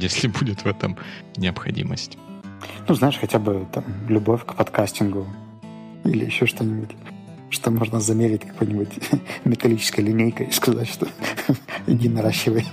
Если 0.00 0.28
будет 0.28 0.64
в 0.64 0.66
этом 0.66 0.96
необходимость. 1.36 2.18
Ну, 2.88 2.94
знаешь, 2.94 3.18
хотя 3.18 3.38
бы 3.38 3.66
там 3.72 3.84
любовь 4.08 4.44
к 4.44 4.54
подкастингу 4.54 5.26
или 6.04 6.24
еще 6.24 6.46
что-нибудь 6.46 6.90
что 7.52 7.70
можно 7.70 8.00
замерить 8.00 8.46
какой-нибудь 8.46 8.88
металлической 9.44 10.00
линейкой 10.00 10.46
и 10.46 10.52
сказать, 10.52 10.88
что 10.88 11.06
иди 11.86 12.08
наращивай. 12.08 12.66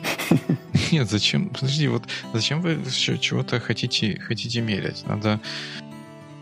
Нет, 0.92 1.10
зачем? 1.10 1.50
Подожди, 1.50 1.88
вот 1.88 2.04
зачем 2.34 2.62
вы 2.62 2.80
чего-то 3.20 3.60
хотите, 3.60 4.20
хотите 4.20 4.62
мерять? 4.62 5.06
Надо... 5.08 5.40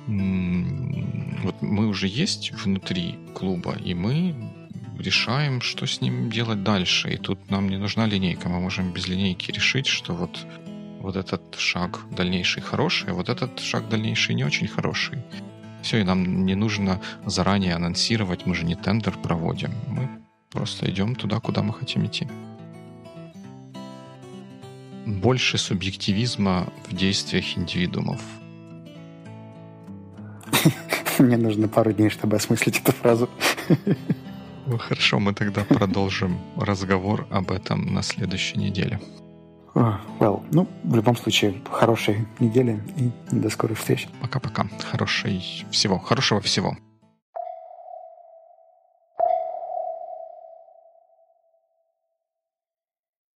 Вот 0.07 1.61
мы 1.61 1.87
уже 1.87 2.07
есть 2.07 2.53
внутри 2.53 3.19
клуба, 3.33 3.75
и 3.85 3.93
мы 3.93 4.33
решаем, 4.97 5.61
что 5.61 5.85
с 5.85 6.01
ним 6.01 6.29
делать 6.29 6.63
дальше. 6.63 7.13
И 7.13 7.17
тут 7.17 7.51
нам 7.51 7.69
не 7.69 7.77
нужна 7.77 8.05
линейка. 8.07 8.47
Мы 8.47 8.61
можем 8.61 8.93
без 8.93 9.07
линейки 9.07 9.51
решить, 9.51 9.87
что 9.87 10.13
вот, 10.13 10.39
вот 11.01 11.17
этот 11.17 11.55
шаг 11.57 11.99
дальнейший 12.11 12.63
хороший, 12.63 13.11
а 13.11 13.13
вот 13.13 13.27
этот 13.29 13.59
шаг 13.59 13.89
дальнейший 13.89 14.35
не 14.35 14.45
очень 14.45 14.67
хороший. 14.67 15.19
Все, 15.81 15.99
и 15.99 16.03
нам 16.03 16.45
не 16.45 16.55
нужно 16.55 17.01
заранее 17.25 17.75
анонсировать, 17.75 18.45
мы 18.45 18.55
же 18.55 18.65
не 18.65 18.75
тендер 18.75 19.13
проводим. 19.17 19.71
Мы 19.87 20.09
просто 20.49 20.89
идем 20.89 21.15
туда, 21.15 21.39
куда 21.39 21.61
мы 21.61 21.73
хотим 21.73 22.05
идти. 22.05 22.27
Больше 25.07 25.57
субъективизма 25.57 26.67
в 26.89 26.93
действиях 26.93 27.57
индивидуумов. 27.57 28.19
Мне 31.19 31.37
нужно 31.37 31.69
пару 31.69 31.93
дней, 31.93 32.09
чтобы 32.09 32.35
осмыслить 32.35 32.79
эту 32.79 32.91
фразу. 32.91 33.29
Ну, 34.65 34.77
хорошо, 34.77 35.19
мы 35.19 35.33
тогда 35.33 35.63
продолжим 35.63 36.37
разговор 36.57 37.25
об 37.31 37.51
этом 37.51 37.85
на 37.93 38.01
следующей 38.01 38.59
неделе. 38.59 38.99
Well, 39.73 40.43
ну, 40.51 40.67
в 40.83 40.95
любом 40.95 41.15
случае, 41.15 41.61
хорошей 41.71 42.27
недели 42.39 42.83
и 42.97 43.09
до 43.33 43.49
скорых 43.49 43.77
встреч. 43.77 44.09
Пока-пока. 44.19 44.67
Хорошей 44.91 45.65
всего. 45.71 45.99
Хорошего 45.99 46.41
всего. 46.41 46.75